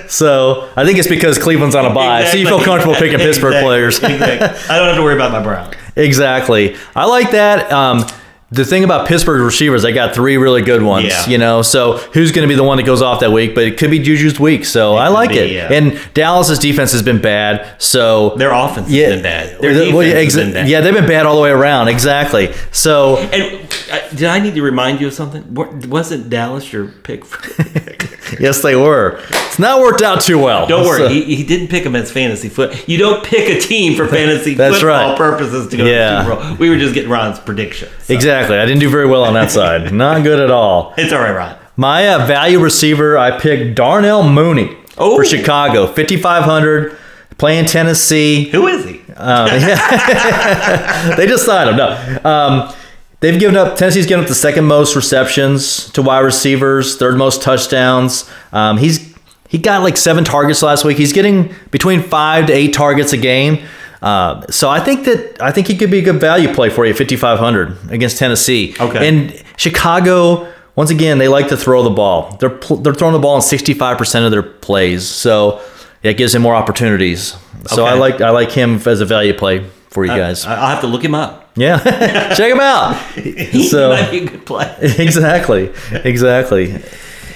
So 0.10 0.70
I 0.76 0.86
think 0.86 1.00
it's 1.00 1.08
because 1.08 1.38
Cleveland's 1.38 1.76
on 1.76 1.86
a 1.86 1.94
bye, 1.94 2.26
so 2.26 2.38
you 2.38 2.46
feel 2.46 2.62
comfortable 2.62 2.96
picking 2.96 3.18
Pittsburgh 3.28 3.54
Exactly. 3.54 3.68
players. 3.68 3.98
Exactly. 4.04 4.48
I 4.70 4.78
don't 4.78 4.88
have 4.88 4.96
to 4.98 5.02
worry 5.04 5.16
about 5.16 5.32
my 5.32 5.42
Browns. 5.42 5.76
exactly. 5.96 6.76
I 6.96 7.06
like 7.06 7.32
that. 7.32 7.72
Um, 7.72 8.06
the 8.54 8.66
thing 8.66 8.84
about 8.84 9.08
Pittsburgh 9.08 9.42
receivers, 9.42 9.82
they 9.84 9.94
got 9.94 10.14
three 10.14 10.36
really 10.36 10.62
good 10.62 10.84
ones. 10.84 11.08
Yeah. 11.08 11.26
You 11.28 11.38
know, 11.38 11.62
so 11.62 11.98
who's 11.98 12.34
going 12.34 12.46
to 12.46 12.52
be 12.52 12.56
the 12.58 12.64
one 12.64 12.76
that 12.78 12.84
goes 12.86 13.02
off 13.02 13.22
that 13.22 13.32
week? 13.32 13.56
But 13.56 13.64
it 13.64 13.78
could 13.78 13.90
be 13.90 14.00
Juju's 14.00 14.38
week. 14.40 14.66
So 14.66 14.96
I 14.96 15.08
like 15.08 15.30
be, 15.30 15.38
it. 15.38 15.52
yeah. 15.52 15.72
And 15.72 15.98
Dallas's 16.14 16.60
defense 16.60 16.92
has 16.92 17.02
been 17.02 17.22
bad. 17.22 17.82
So 17.82 18.32
Their 18.36 18.52
offense 18.52 18.90
has 18.90 19.14
been 19.14 19.24
bad. 19.24 19.62
Their 19.62 19.94
well, 19.94 20.06
yeah, 20.06 20.16
exa- 20.16 20.36
been 20.36 20.54
bad. 20.54 20.68
yeah, 20.68 20.82
they've 20.82 20.94
been 20.94 21.08
bad 21.08 21.26
all 21.26 21.36
the 21.38 21.42
way 21.42 21.50
around. 21.52 21.88
Exactly. 21.88 22.54
So 22.74 23.18
And 23.18 23.62
uh, 23.90 24.10
did 24.10 24.26
I 24.26 24.40
need 24.40 24.56
to 24.56 24.62
remind 24.62 25.00
you 25.00 25.08
of 25.08 25.14
something? 25.14 25.54
Wasn't 25.54 26.30
Dallas 26.30 26.74
your 26.74 26.88
pick? 26.88 27.24
For, 27.24 27.40
yes, 28.40 28.62
they 28.62 28.76
were. 28.76 29.20
It's 29.30 29.60
not 29.60 29.80
worked 29.82 30.02
out 30.02 30.22
too 30.22 30.38
well. 30.40 30.68
don't 30.68 30.86
worry, 30.86 31.00
So- 31.00 31.08
he, 31.10 31.36
he 31.36 31.44
didn't 31.44 31.68
pick 31.70 31.84
him 31.84 31.96
as 31.96 32.12
fantasy 32.12 32.50
foot. 32.50 32.88
You 32.88 32.98
don't 32.98 33.24
pick 33.24 33.50
a 33.50 33.60
team 33.60 33.96
for 33.96 34.08
fantasy 34.08 34.54
That's 34.56 34.76
football 34.80 35.10
right. 35.10 35.18
purposes 35.18 35.68
to 35.70 35.78
go 35.78 35.86
Yeah. 35.86 36.24
to 36.24 36.30
the 36.30 36.36
Super 36.36 36.48
Bowl. 36.50 36.56
We 36.58 36.70
were 36.70 36.78
just 36.78 36.94
getting 36.94 37.10
Ron's 37.10 37.40
predictions. 37.40 37.92
So 38.04 38.14
Exactly. 38.14 38.58
I 38.58 38.66
didn't 38.66 38.80
do 38.82 38.90
very 38.90 39.08
well 39.08 39.24
on 39.24 39.34
that 39.36 39.52
side. 39.52 39.92
Not 40.02 40.24
good 40.24 40.40
at 40.40 40.52
all. 40.52 40.94
It's 40.98 41.12
all 41.14 41.20
right, 41.22 41.36
Ron. 41.36 41.58
My 41.78 42.08
uh, 42.08 42.26
value 42.26 42.60
receiver, 42.60 43.18
I 43.18 43.40
picked 43.40 43.76
Darnell 43.76 44.24
Mooney 44.30 44.78
Oh. 44.98 45.16
for 45.16 45.26
Chicago, 45.26 45.88
5,500, 45.88 46.98
playing 47.38 47.66
Tennessee. 47.66 48.50
Who 48.50 48.68
is 48.68 48.86
he? 48.86 49.00
Um, 49.16 49.48
yeah. 49.48 51.16
they 51.18 51.26
just 51.28 51.46
signed 51.46 51.70
him. 51.72 51.78
No. 51.78 52.20
Um, 52.24 52.74
they've 53.22 53.40
given 53.40 53.56
up, 53.56 53.78
Tennessee's 53.78 54.06
given 54.06 54.24
up 54.24 54.28
the 54.28 54.36
second 54.36 54.66
most 54.66 54.96
receptions 54.96 55.90
to 55.92 56.02
wide 56.02 56.20
receivers, 56.20 56.98
third 56.98 57.18
most 57.18 57.42
touchdowns. 57.42 58.30
Um, 58.52 58.78
he's 58.78 59.16
He 59.48 59.58
got 59.58 59.82
like 59.82 59.98
seven 59.98 60.24
targets 60.26 60.62
last 60.62 60.84
week. 60.84 60.98
He's 60.98 61.14
getting 61.14 61.54
between 61.72 62.02
five 62.02 62.48
to 62.48 62.54
eight 62.54 62.74
targets 62.74 63.14
a 63.14 63.18
game. 63.18 63.64
Uh, 64.02 64.46
so 64.50 64.68
I 64.70 64.80
think 64.80 65.06
that 65.06 65.42
I 65.42 65.52
think 65.52 65.68
he 65.68 65.78
could 65.78 65.92
be 65.92 66.00
a 66.00 66.02
good 66.02 66.20
value 66.20 66.54
play 66.54 66.70
for 66.70 66.86
you, 66.86 66.94
5,500 66.94 67.92
against 67.92 68.18
Tennessee. 68.18 68.76
Okay. 68.80 69.08
And 69.08 69.44
Chicago 69.58 70.52
once 70.76 70.90
again, 70.90 71.18
they 71.18 71.28
like 71.28 71.50
to 71.50 71.58
throw 71.58 71.84
the 71.84 71.90
ball. 71.90 72.38
They're 72.40 72.58
they're 72.82 72.94
throwing 72.94 73.14
the 73.14 73.20
ball 73.20 73.36
in 73.36 73.42
65% 73.42 74.26
of 74.26 74.32
their 74.32 74.42
plays. 74.42 75.06
So 75.08 75.62
it 76.02 76.16
gives 76.18 76.34
him 76.34 76.42
more 76.42 76.56
opportunities. 76.56 77.36
So 77.68 77.86
I 77.86 77.94
like 77.94 78.22
I 78.22 78.30
like 78.32 78.52
him 78.52 78.82
as 78.86 79.02
a 79.02 79.06
value 79.06 79.34
play 79.34 79.66
for 79.90 80.06
you 80.06 80.12
guys. 80.12 80.46
I- 80.46 80.56
I'll 80.56 80.68
have 80.70 80.82
to 80.82 80.88
look 80.88 81.04
him 81.04 81.14
up. 81.14 81.41
Yeah. 81.56 82.34
Check 82.36 82.52
him 82.52 82.60
out. 82.60 82.96
He 83.16 83.68
So- 83.68 83.90
might 83.90 84.12
be 84.12 84.20
a 84.20 84.26
good 84.26 84.46
play. 84.46 84.74
exactly. 84.82 85.72
Exactly. 85.92 86.82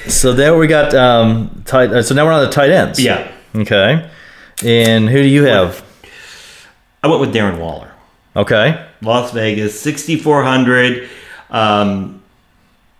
So 0.08 0.34
there 0.34 0.56
we 0.58 0.68
got 0.68 0.94
um 0.94 1.64
tight 1.66 1.92
uh, 1.92 2.04
so 2.04 2.14
now 2.16 2.26
we're 2.26 2.32
on 2.34 2.46
the 2.46 2.52
tight 2.52 2.70
ends. 2.70 3.00
Yeah. 3.00 3.32
Okay. 3.56 4.10
And 4.64 5.10
who 5.10 5.22
do 5.22 5.28
you 5.28 5.44
have? 5.46 5.84
I 7.04 7.08
went 7.08 7.22
with 7.22 7.34
Darren 7.34 7.60
Waller. 7.60 7.92
Okay. 8.36 8.86
Las 9.02 9.32
Vegas, 9.32 9.80
6,400. 9.80 11.08
Um, 11.50 12.22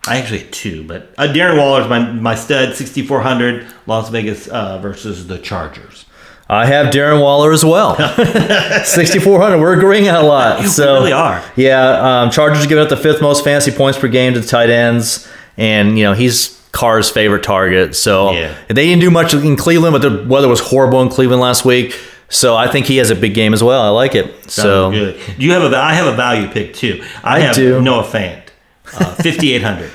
I 0.06 0.18
actually 0.18 0.38
had 0.40 0.52
two, 0.52 0.84
but 0.86 1.12
uh, 1.18 1.24
Darren 1.28 1.58
Waller's 1.58 1.88
my, 1.88 1.98
my 2.12 2.34
stud, 2.34 2.74
6,400. 2.74 3.66
Las 3.86 4.08
Vegas 4.08 4.48
uh, 4.48 4.78
versus 4.78 5.26
the 5.26 5.38
Chargers. 5.38 6.05
I 6.48 6.66
have 6.66 6.92
Darren 6.94 7.20
Waller 7.20 7.52
as 7.52 7.64
well. 7.64 7.96
6,400. 8.84 9.58
We're 9.58 9.76
agreeing 9.76 10.08
on 10.08 10.14
a 10.24 10.26
lot. 10.26 10.60
We 10.60 10.66
So 10.66 10.94
really 10.94 11.12
are. 11.12 11.42
Yeah, 11.56 12.22
um, 12.22 12.30
Chargers 12.30 12.64
are 12.64 12.68
giving 12.68 12.82
up 12.84 12.88
the 12.90 12.96
fifth 12.96 13.20
most 13.20 13.42
fantasy 13.44 13.70
points 13.72 13.98
per 13.98 14.08
game 14.08 14.34
to 14.34 14.40
the 14.40 14.46
tight 14.46 14.70
ends, 14.70 15.28
and 15.56 15.98
you 15.98 16.04
know 16.04 16.12
he's 16.12 16.56
Carr's 16.72 17.10
favorite 17.10 17.42
target. 17.42 17.96
So 17.96 18.32
Yeah. 18.32 18.54
they 18.68 18.86
didn't 18.86 19.00
do 19.00 19.10
much 19.10 19.34
in 19.34 19.56
Cleveland, 19.56 19.92
but 19.92 20.02
the 20.02 20.24
weather 20.28 20.48
was 20.48 20.60
horrible 20.60 21.02
in 21.02 21.08
Cleveland 21.08 21.40
last 21.40 21.64
week. 21.64 21.98
So 22.28 22.56
I 22.56 22.66
think 22.68 22.86
he 22.86 22.96
has 22.98 23.10
a 23.10 23.14
big 23.14 23.34
game 23.34 23.54
as 23.54 23.62
well. 23.62 23.80
I 23.82 23.88
like 23.88 24.14
it. 24.14 24.50
So 24.50 24.90
Sounds 24.92 24.96
good. 24.96 25.38
You 25.38 25.52
have 25.52 25.72
a? 25.72 25.76
I 25.76 25.94
have 25.94 26.06
a 26.12 26.16
value 26.16 26.48
pick 26.48 26.74
too. 26.74 27.02
I, 27.24 27.36
I 27.36 27.38
have 27.40 27.54
do. 27.56 27.80
Noah 27.80 28.02
Fant, 28.04 28.42
uh, 28.94 29.14
5,800. 29.14 29.90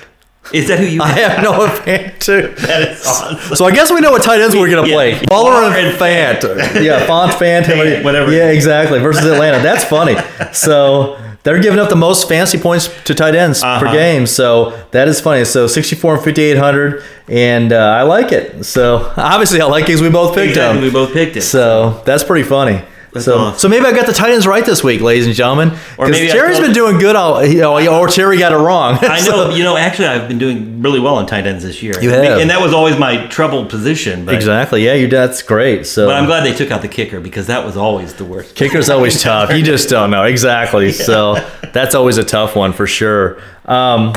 Is 0.53 0.67
that 0.67 0.79
who 0.79 0.86
you? 0.86 1.01
I 1.01 1.08
have? 1.10 1.43
Noah 1.43 1.67
Fant 1.70 2.20
too. 2.20 2.53
That 2.67 2.89
is 2.91 3.05
awesome. 3.08 3.55
So 3.55 3.65
I 3.65 3.72
guess 3.72 3.91
we 3.91 4.00
know 4.01 4.12
what 4.12 4.24
tight 4.24 4.41
ends 4.41 4.55
we're 4.55 4.70
gonna 4.70 4.88
play. 4.88 5.20
Waller 5.29 5.51
and 5.74 5.96
Fant. 5.98 6.84
Yeah, 6.84 7.05
Font, 7.05 7.31
Fant, 7.34 7.63
Fant, 7.63 8.03
whatever. 8.03 8.31
Yeah, 8.31 8.50
exactly. 8.51 9.00
Versus 9.00 9.25
Atlanta. 9.25 9.62
That's 9.63 9.84
funny. 9.84 10.15
So 10.53 11.17
they're 11.43 11.60
giving 11.62 11.79
up 11.79 11.89
the 11.89 11.96
most 11.96 12.27
fantasy 12.29 12.60
points 12.60 12.88
to 13.05 13.15
tight 13.15 13.34
ends 13.36 13.62
per 13.62 13.67
Uh-huh. 13.67 13.91
game. 13.93 14.27
So 14.27 14.77
that 14.91 15.08
is 15.08 15.20
funny. 15.22 15.43
So 15.46 15.67
64 15.67 16.15
and 16.15 16.24
5800, 16.24 17.03
and 17.29 17.74
uh, 17.74 17.77
I 17.77 18.03
like 18.03 18.31
it. 18.31 18.63
So 18.65 19.12
obviously 19.17 19.62
I 19.62 19.65
like 19.65 19.84
it 19.84 19.88
because 19.88 20.01
we 20.01 20.10
both 20.10 20.36
picked 20.36 20.50
Exactly, 20.50 20.75
them. 20.81 20.84
we 20.84 20.91
both 20.91 21.13
picked 21.13 21.38
it. 21.38 21.41
So 21.41 22.01
that's 22.05 22.24
pretty 22.24 22.48
funny. 22.48 22.81
That's 23.13 23.25
so, 23.25 23.38
awesome. 23.38 23.60
so 23.60 23.68
maybe 23.68 23.86
I 23.86 23.91
got 23.91 24.06
the 24.06 24.13
tight 24.13 24.32
ends 24.32 24.48
right 24.48 24.65
this 24.65 24.84
week, 24.84 25.01
ladies 25.01 25.25
and 25.25 25.36
gentlemen. 25.36 25.77
Or 25.98 26.08
maybe 26.08 26.27
Terry's 26.30 26.60
been 26.60 26.72
doing 26.72 26.98
good, 26.98 27.18
all, 27.18 27.44
you 27.46 27.60
know, 27.60 28.00
or 28.00 28.08
Terry 28.08 28.38
got 28.38 28.53
it 28.53 28.56
wrong. 28.56 28.98
I 29.01 29.20
So- 29.25 29.50
know, 29.50 29.56
you 29.56 29.63
know. 29.63 29.75
Actually, 29.75 30.08
I've 30.08 30.30
been 30.30 30.38
doing 30.38 30.82
really 30.82 31.00
well 31.00 31.15
on 31.15 31.25
tight 31.25 31.46
ends 31.46 31.63
this 31.63 31.84
year. 31.84 31.94
You 32.01 32.10
have. 32.12 32.39
and 32.39 32.50
that 32.50 32.62
was 32.62 32.74
always 32.74 32.98
my 32.98 33.27
troubled 33.27 33.70
position. 33.70 34.25
But, 34.25 34.36
exactly. 34.36 34.86
Yeah, 34.86 34.94
you. 34.94 35.08
That's 35.08 35.41
great. 35.41 35.86
So 35.86 36.08
but 36.08 36.15
I'm 36.15 36.25
glad 36.25 36.46
they 36.46 36.53
took 36.53 36.72
out 36.72 36.82
the 36.82 36.88
kicker 36.88 37.20
because 37.20 37.48
that 37.48 37.65
was 37.65 37.75
always 37.75 38.13
the 38.13 38.25
worst. 38.25 38.56
Kicker's 38.56 38.89
always 38.89 39.22
tough. 39.24 39.53
You 39.53 39.63
just 39.63 39.89
don't 39.89 40.10
know 40.12 40.24
exactly. 40.24 40.91
So 40.94 41.36
that's 41.74 41.96
always 41.96 42.18
a 42.18 42.24
tough 42.24 42.56
one 42.56 42.72
for 42.72 42.88
sure. 42.88 43.41
Um, 43.65 44.13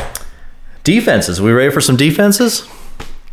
defenses. 0.85 1.41
We 1.41 1.51
ready 1.53 1.73
for 1.73 1.81
some 1.81 1.97
defenses? 1.97 2.69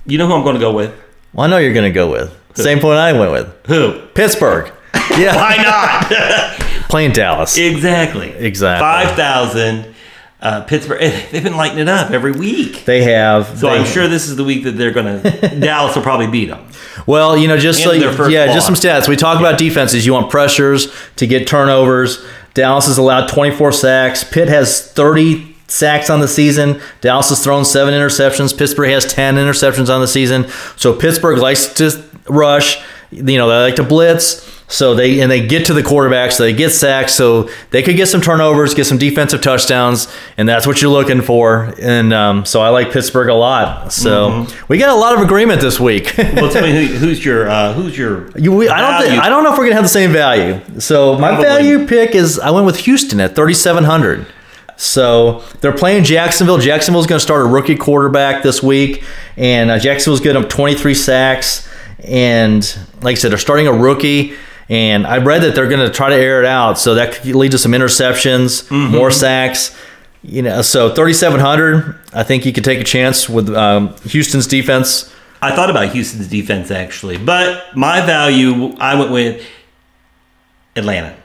You 0.07 0.17
know 0.17 0.25
who 0.27 0.33
I'm 0.33 0.43
going 0.43 0.55
to 0.55 0.61
go 0.61 0.73
with? 0.73 0.93
Well, 1.33 1.45
I 1.45 1.49
know 1.49 1.57
you're 1.57 1.73
going 1.73 1.89
to 1.89 1.93
go 1.93 2.09
with 2.11 2.35
same 2.55 2.79
point 2.79 2.97
I 2.97 3.13
went 3.13 3.31
with 3.31 3.65
Who? 3.67 4.07
Pittsburgh. 4.13 4.71
Yeah, 5.17 5.35
Why 5.35 5.57
not? 5.57 6.59
playing 6.89 7.11
Dallas. 7.13 7.57
exactly. 7.57 8.29
Exactly. 8.29 8.81
Five 8.81 9.15
thousand. 9.15 9.95
Uh, 10.41 10.61
Pittsburgh. 10.63 10.97
eh, 11.03 11.25
They've 11.31 11.43
been 11.43 11.55
lighting 11.55 11.77
it 11.77 11.87
up 11.87 12.09
every 12.09 12.31
week. 12.31 12.85
They 12.85 13.03
have. 13.03 13.45
So 13.59 13.67
they- 13.67 13.77
I'm 13.77 13.85
sure 13.85 14.07
this 14.07 14.27
is 14.27 14.35
the 14.37 14.43
week 14.43 14.63
that 14.63 14.71
they're 14.71 14.91
going 14.91 15.21
to. 15.23 15.59
Dallas 15.59 15.95
will 15.95 16.01
probably 16.01 16.25
beat 16.27 16.47
them. 16.47 16.65
Well, 17.05 17.37
you 17.37 17.47
know, 17.47 17.57
just 17.57 17.83
so 17.83 17.91
yeah, 17.91 18.47
just 18.53 18.65
some 18.65 18.73
stats. 18.75 19.07
We 19.07 19.15
talk 19.15 19.39
about 19.39 19.59
defenses. 19.59 20.05
You 20.05 20.13
want 20.13 20.31
pressures 20.31 20.91
to 21.17 21.27
get 21.27 21.47
turnovers. 21.47 22.23
Dallas 22.55 22.87
has 22.87 22.97
allowed 22.97 23.27
24 23.29 23.71
sacks. 23.71 24.23
Pitt 24.23 24.47
has 24.49 24.91
30 24.91 25.55
sacks 25.67 26.09
on 26.09 26.19
the 26.21 26.27
season. 26.27 26.81
Dallas 27.01 27.29
has 27.29 27.43
thrown 27.43 27.63
seven 27.63 27.93
interceptions. 27.93 28.57
Pittsburgh 28.57 28.89
has 28.89 29.05
10 29.05 29.35
interceptions 29.35 29.93
on 29.93 30.01
the 30.01 30.07
season. 30.07 30.47
So 30.75 30.93
Pittsburgh 30.93 31.37
likes 31.39 31.67
to 31.75 32.03
rush. 32.27 32.83
You 33.11 33.37
know, 33.37 33.47
they 33.47 33.61
like 33.63 33.75
to 33.75 33.83
blitz. 33.83 34.60
So 34.71 34.95
they 34.95 35.19
and 35.19 35.29
they 35.29 35.45
get 35.45 35.65
to 35.65 35.73
the 35.73 35.83
quarterback, 35.83 36.31
so 36.31 36.43
they 36.43 36.53
get 36.53 36.69
sacks, 36.69 37.13
so 37.13 37.49
they 37.71 37.83
could 37.83 37.97
get 37.97 38.07
some 38.07 38.21
turnovers, 38.21 38.73
get 38.73 38.85
some 38.85 38.97
defensive 38.97 39.41
touchdowns, 39.41 40.07
and 40.37 40.47
that's 40.47 40.65
what 40.65 40.81
you're 40.81 40.91
looking 40.91 41.21
for. 41.21 41.73
And 41.79 42.13
um, 42.13 42.45
so 42.45 42.61
I 42.61 42.69
like 42.69 42.91
Pittsburgh 42.91 43.27
a 43.27 43.33
lot. 43.33 43.91
So 43.91 44.47
we 44.69 44.77
got 44.77 44.89
a 44.89 44.95
lot 44.95 45.13
of 45.13 45.21
agreement 45.21 45.59
this 45.59 45.77
week. 45.77 46.13
Well, 46.17 46.49
tell 46.49 46.63
me 46.63 46.71
who, 46.71 46.93
who's 46.95 47.23
your 47.25 47.49
uh, 47.49 47.73
who's 47.73 47.97
your 47.97 48.31
You, 48.37 48.53
we, 48.53 48.69
I 48.69 48.79
don't 48.79 49.09
think? 49.09 49.21
I 49.21 49.27
don't 49.27 49.43
know 49.43 49.51
if 49.51 49.57
we're 49.57 49.65
gonna 49.65 49.75
have 49.75 49.83
the 49.83 49.89
same 49.89 50.13
value. 50.13 50.61
So 50.79 51.19
my 51.19 51.31
Probably. 51.31 51.45
value 51.45 51.85
pick 51.85 52.15
is 52.15 52.39
I 52.39 52.51
went 52.51 52.65
with 52.65 52.77
Houston 52.77 53.19
at 53.19 53.35
thirty 53.35 53.53
seven 53.53 53.83
hundred. 53.83 54.25
So 54.77 55.43
they're 55.59 55.73
playing 55.73 56.05
Jacksonville. 56.05 56.57
Jacksonville's 56.57 57.05
going 57.05 57.19
to 57.19 57.23
start 57.23 57.41
a 57.41 57.45
rookie 57.45 57.75
quarterback 57.75 58.41
this 58.41 58.63
week, 58.63 59.03
and 59.37 59.69
uh, 59.69 59.77
Jacksonville's 59.77 60.21
getting 60.21 60.41
up 60.41 60.49
twenty 60.49 60.75
three 60.75 60.95
sacks. 60.95 61.69
And 61.99 62.63
like 63.01 63.17
I 63.17 63.19
said, 63.19 63.31
they're 63.31 63.37
starting 63.37 63.67
a 63.67 63.73
rookie. 63.73 64.33
And 64.71 65.05
I 65.05 65.17
read 65.17 65.41
that 65.43 65.53
they're 65.53 65.67
going 65.67 65.85
to 65.85 65.93
try 65.93 66.09
to 66.09 66.15
air 66.15 66.39
it 66.41 66.45
out, 66.47 66.79
so 66.79 66.95
that 66.95 67.13
could 67.13 67.35
lead 67.35 67.51
to 67.51 67.57
some 67.59 67.73
interceptions, 67.73 68.63
Mm-hmm. 68.69 68.95
more 68.95 69.11
sacks. 69.11 69.75
You 70.23 70.41
know, 70.43 70.61
so 70.61 70.93
thirty 70.93 71.13
seven 71.13 71.39
hundred. 71.39 71.99
I 72.13 72.23
think 72.23 72.45
you 72.45 72.53
could 72.53 72.63
take 72.63 72.79
a 72.79 72.83
chance 72.83 73.27
with 73.27 73.49
um, 73.49 73.95
Houston's 74.05 74.47
defense. 74.47 75.13
I 75.41 75.55
thought 75.55 75.69
about 75.71 75.89
Houston's 75.93 76.27
defense 76.27 76.69
actually, 76.71 77.17
but 77.17 77.75
my 77.75 77.99
value 78.05 78.75
I 78.79 78.95
went 78.97 79.11
with 79.11 79.45
Atlanta. 80.75 81.15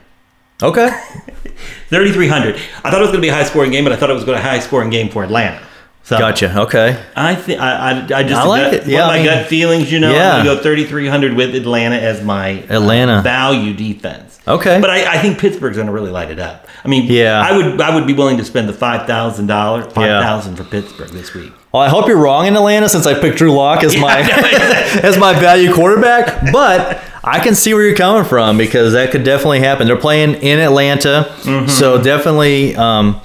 Okay. 0.61 0.89
3,300. 1.89 2.55
I 2.83 2.89
thought 2.89 2.95
it 2.95 3.01
was 3.01 3.09
going 3.09 3.19
to 3.19 3.21
be 3.21 3.29
a 3.29 3.33
high 3.33 3.43
scoring 3.43 3.71
game, 3.71 3.83
but 3.83 3.93
I 3.93 3.95
thought 3.95 4.09
it 4.09 4.13
was 4.13 4.23
going 4.23 4.37
to 4.37 4.43
be 4.43 4.47
a 4.47 4.51
high 4.51 4.59
scoring 4.59 4.89
game 4.89 5.09
for 5.09 5.23
Atlanta. 5.23 5.61
So 6.07 6.17
Gotcha. 6.17 6.57
Okay. 6.61 6.97
I 7.17 7.35
think 7.35 7.59
I, 7.59 7.91
I, 7.91 7.91
I 8.19 8.23
just 8.23 8.41
I 8.41 8.45
like 8.45 8.71
gut, 8.71 8.73
it. 8.75 8.87
Yeah, 8.87 9.03
I 9.03 9.07
my 9.07 9.15
mean- 9.17 9.25
gut 9.25 9.47
feelings, 9.47 9.91
you 9.91 9.99
know, 9.99 10.13
Yeah. 10.13 10.37
I'm 10.37 10.45
go 10.45 10.55
3,300 10.57 11.33
with 11.33 11.53
Atlanta 11.53 11.97
as 11.97 12.23
my 12.23 12.61
uh, 12.63 12.75
Atlanta. 12.77 13.21
value 13.21 13.73
defense. 13.73 14.39
Okay. 14.47 14.79
But 14.79 14.89
I, 14.89 15.15
I 15.15 15.17
think 15.21 15.37
Pittsburgh's 15.37 15.75
going 15.75 15.87
to 15.87 15.91
really 15.91 16.09
light 16.09 16.31
it 16.31 16.39
up. 16.39 16.65
I 16.85 16.87
mean, 16.87 17.11
Yeah. 17.11 17.41
I 17.45 17.57
would 17.57 17.81
I 17.81 17.93
would 17.93 18.07
be 18.07 18.13
willing 18.13 18.37
to 18.37 18.45
spend 18.45 18.69
the 18.69 18.73
five 18.73 19.05
thousand 19.05 19.47
dollars, 19.47 19.83
five 19.91 20.23
thousand 20.23 20.55
for 20.55 20.63
Pittsburgh 20.63 21.09
this 21.09 21.33
week. 21.33 21.51
Well, 21.73 21.83
I 21.83 21.89
hope 21.89 22.07
you're 22.07 22.15
wrong 22.15 22.47
in 22.47 22.55
Atlanta 22.55 22.87
since 22.87 23.05
I 23.05 23.19
picked 23.19 23.37
Drew 23.37 23.51
Lock 23.51 23.83
as 23.83 23.97
my 23.99 24.21
as 25.03 25.17
my 25.17 25.33
value 25.37 25.73
quarterback, 25.73 26.53
but 26.53 27.03
I 27.21 27.39
can 27.41 27.53
see 27.55 27.73
where 27.73 27.85
you're 27.85 27.97
coming 27.97 28.23
from 28.23 28.57
because 28.57 28.93
that 28.93 29.11
could 29.11 29.25
definitely 29.25 29.59
happen. 29.59 29.87
They're 29.87 29.97
playing 29.97 30.35
in 30.35 30.59
Atlanta, 30.59 31.25
Mm-hmm. 31.41 31.67
so 31.67 32.01
definitely 32.01 32.77
um, 32.77 33.19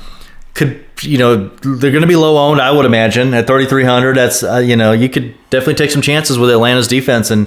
could 0.55 0.85
you 1.05 1.19
know 1.19 1.49
they're 1.63 1.91
going 1.91 2.03
to 2.03 2.07
be 2.09 2.17
low 2.17 2.37
owned. 2.39 2.61
I 2.61 2.71
would 2.71 2.85
imagine 2.87 3.35
at 3.35 3.47
3,300. 3.47 4.17
That's 4.17 4.43
uh, 4.43 4.57
you 4.59 4.77
know 4.77 4.93
you 4.93 5.09
could 5.09 5.35
definitely 5.51 5.75
take 5.75 5.91
some 5.91 6.03
chances 6.03 6.39
with 6.39 6.51
Atlanta's 6.51 6.89
defense 6.89 7.31
and. 7.31 7.47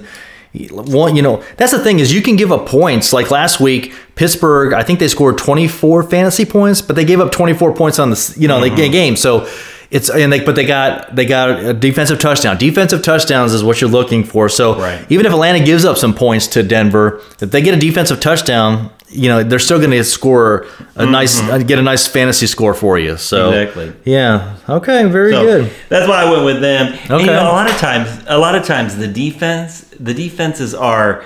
One, 0.72 1.18
you 1.18 1.22
know, 1.22 1.44
that's 1.58 1.74
the 1.74 1.80
thing 1.84 2.00
is 2.00 2.14
you 2.14 2.22
can 2.22 2.38
give 2.38 2.50
up 2.50 2.66
points. 2.66 3.12
Like 3.12 3.30
last 3.30 3.60
week, 3.60 3.94
Pittsburgh, 4.16 4.72
I 4.72 4.84
think 4.84 5.00
they 5.00 5.10
scored 5.10 5.38
24 5.38 6.04
fantasy 6.04 6.46
points, 6.46 6.82
but 6.82 6.96
they 6.96 7.04
gave 7.04 7.20
up 7.20 7.34
24 7.34 7.74
points 7.76 8.00
on 8.00 8.10
the 8.10 8.36
you 8.38 8.48
know 8.48 8.62
Mm-hmm. 8.62 8.76
the 8.78 8.90
game. 8.90 9.16
So 9.18 9.50
it's 9.92 10.10
and 10.10 10.32
they 10.32 10.40
but 10.40 10.56
they 10.56 10.66
got 10.66 11.14
they 11.14 11.26
got 11.26 11.60
a 11.60 11.74
defensive 11.74 12.20
touchdown. 12.22 12.58
Defensive 12.58 13.04
touchdowns 13.04 13.54
is 13.54 13.66
what 13.66 13.82
you're 13.82 13.90
looking 13.90 14.24
for. 14.24 14.48
So 14.48 14.80
Right. 14.80 15.06
even 15.12 15.26
if 15.26 15.34
Atlanta 15.34 15.60
gives 15.60 15.84
up 15.84 15.98
some 15.98 16.14
points 16.14 16.48
to 16.48 16.64
Denver, 16.64 17.22
if 17.42 17.52
they 17.52 17.62
get 17.62 17.74
a 17.74 17.78
defensive 17.78 18.22
touchdown, 18.22 18.92
you 19.16 19.30
know 19.30 19.44
they're 19.44 19.60
still 19.60 19.78
going 19.80 19.92
to 19.92 20.04
score 20.04 20.66
a 20.96 21.06
nice 21.06 21.42
uh, 21.42 21.58
get 21.60 21.80
a 21.80 21.82
nice 21.82 22.06
fantasy 22.08 22.48
score 22.48 22.74
for 22.74 22.98
you. 23.00 23.18
So 23.18 23.52
Mm-hmm. 23.52 23.60
Exactly. 23.60 24.12
yeah, 24.12 24.58
okay, 24.70 25.06
very 25.06 25.32
So 25.32 25.44
good. 25.44 25.72
that's 25.90 26.08
why 26.08 26.24
I 26.24 26.32
went 26.32 26.46
with 26.46 26.62
them. 26.62 26.94
And, 26.94 27.12
Okay. 27.12 27.26
you 27.26 27.32
know, 27.32 27.44
a 27.44 27.54
lot 27.54 27.70
of 27.70 27.78
times, 27.78 28.10
a 28.28 28.38
lot 28.38 28.56
of 28.56 28.66
times 28.66 28.98
the 28.98 29.08
defense, 29.08 29.82
the 30.00 30.14
defenses 30.14 30.74
are 30.76 31.24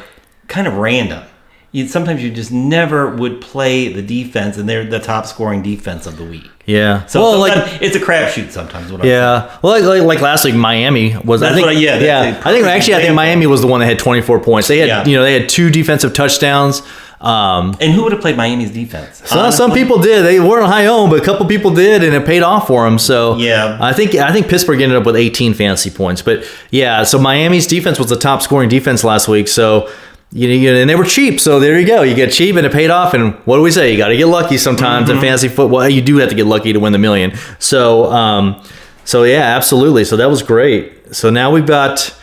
kind 0.47 0.67
of 0.67 0.75
random. 0.75 1.23
You, 1.71 1.87
sometimes 1.87 2.23
you 2.23 2.31
just 2.31 2.51
never 2.51 3.15
would 3.15 3.41
play 3.41 3.93
the 3.93 4.01
defense, 4.01 4.57
and 4.57 4.67
they're 4.67 4.85
the 4.85 4.97
top 4.97 5.27
scoring 5.27 5.61
defense 5.61 6.07
of 6.07 6.17
the 6.17 6.23
week. 6.25 6.49
Yeah. 6.65 7.05
So 7.05 7.21
well, 7.21 7.37
like 7.39 7.79
it's 7.79 7.95
a 7.95 7.99
crapshoot. 7.99 8.49
Sometimes. 8.49 8.91
What 8.91 9.01
I'm. 9.01 9.07
Yeah, 9.07 9.55
well, 9.61 9.73
like, 9.73 9.83
like, 9.83 10.01
like 10.01 10.19
last 10.21 10.45
week, 10.45 10.55
Miami 10.55 11.15
was. 11.23 11.43
I 11.43 11.53
think, 11.53 11.67
what 11.67 11.75
I- 11.75 11.79
yeah, 11.79 11.99
yeah. 11.99 12.21
a 12.23 12.27
I 12.29 12.31
think 12.31 12.43
perfect 12.43 12.65
actually, 12.65 12.95
I 12.95 13.01
think. 13.01 13.13
Miami 13.13 13.45
was 13.45 13.61
the 13.61 13.67
one 13.67 13.81
that 13.81 13.85
had 13.85 13.99
24 13.99 14.39
points. 14.39 14.67
They 14.67 14.79
had, 14.79 14.87
Yeah. 14.87 15.05
you 15.05 15.15
know, 15.15 15.21
they 15.21 15.39
had 15.39 15.47
two 15.47 15.69
defensive 15.69 16.15
touchdowns. 16.15 16.81
Um, 17.21 17.75
And 17.81 17.91
who 17.93 18.03
would 18.03 18.11
have 18.13 18.21
played 18.21 18.37
Miami's 18.37 18.71
defense? 18.71 19.21
so 19.25 19.51
some 19.51 19.71
people 19.71 19.97
did. 19.99 20.23
They 20.23 20.39
weren't 20.39 20.67
high 20.67 20.85
owned, 20.85 21.09
but 21.11 21.19
a 21.21 21.25
couple 21.25 21.45
people 21.47 21.71
did, 21.71 22.03
and 22.03 22.13
it 22.15 22.25
paid 22.25 22.43
off 22.43 22.67
for 22.67 22.85
them. 22.85 22.97
So 22.97 23.35
Yeah. 23.37 23.77
I 23.81 23.91
think 23.93 24.15
I 24.15 24.31
think 24.31 24.47
Pittsburgh 24.47 24.79
ended 24.81 24.97
up 24.97 25.05
with 25.05 25.15
18 25.17 25.53
fantasy 25.53 25.89
points. 25.89 26.21
But 26.21 26.45
yeah, 26.71 27.03
so 27.03 27.19
Miami's 27.19 27.67
defense 27.67 27.99
was 27.99 28.07
the 28.09 28.15
top 28.17 28.41
scoring 28.41 28.69
defense 28.69 29.03
last 29.03 29.27
week. 29.27 29.47
So. 29.47 29.89
You 30.31 30.47
know, 30.47 30.53
you 30.53 30.71
know, 30.71 30.79
and 30.81 30.87
they 30.87 30.95
were 30.95 31.05
cheap, 31.05 31.39
so 31.39 31.59
there 31.59 31.79
you 31.79 31.87
go. 31.87 32.03
You 32.03 32.13
get 32.13 32.31
cheap, 32.31 32.55
and 32.55 32.63
it 32.63 32.71
paid 32.71 32.91
off. 32.91 33.15
And 33.15 33.33
what 33.45 33.55
do 33.55 33.63
we 33.63 33.71
say? 33.71 33.91
You 33.91 33.97
got 33.97 34.09
to 34.09 34.15
get 34.15 34.27
lucky 34.27 34.59
sometimes 34.59 35.07
Mm-hmm. 35.09 35.15
in 35.17 35.21
fantasy 35.23 35.47
football. 35.47 35.89
You 35.89 36.03
do 36.03 36.17
have 36.17 36.29
to 36.29 36.35
get 36.35 36.45
lucky 36.45 36.71
to 36.71 36.79
win 36.79 36.93
the 36.93 36.99
million. 36.99 37.33
So, 37.57 38.11
um, 38.11 38.61
So 39.05 39.23
yeah, 39.23 39.41
absolutely. 39.57 40.03
So 40.05 40.17
that 40.17 40.29
was 40.29 40.43
great. 40.43 41.15
So 41.15 41.31
now 41.31 41.49
we've 41.49 41.65
got 41.65 42.13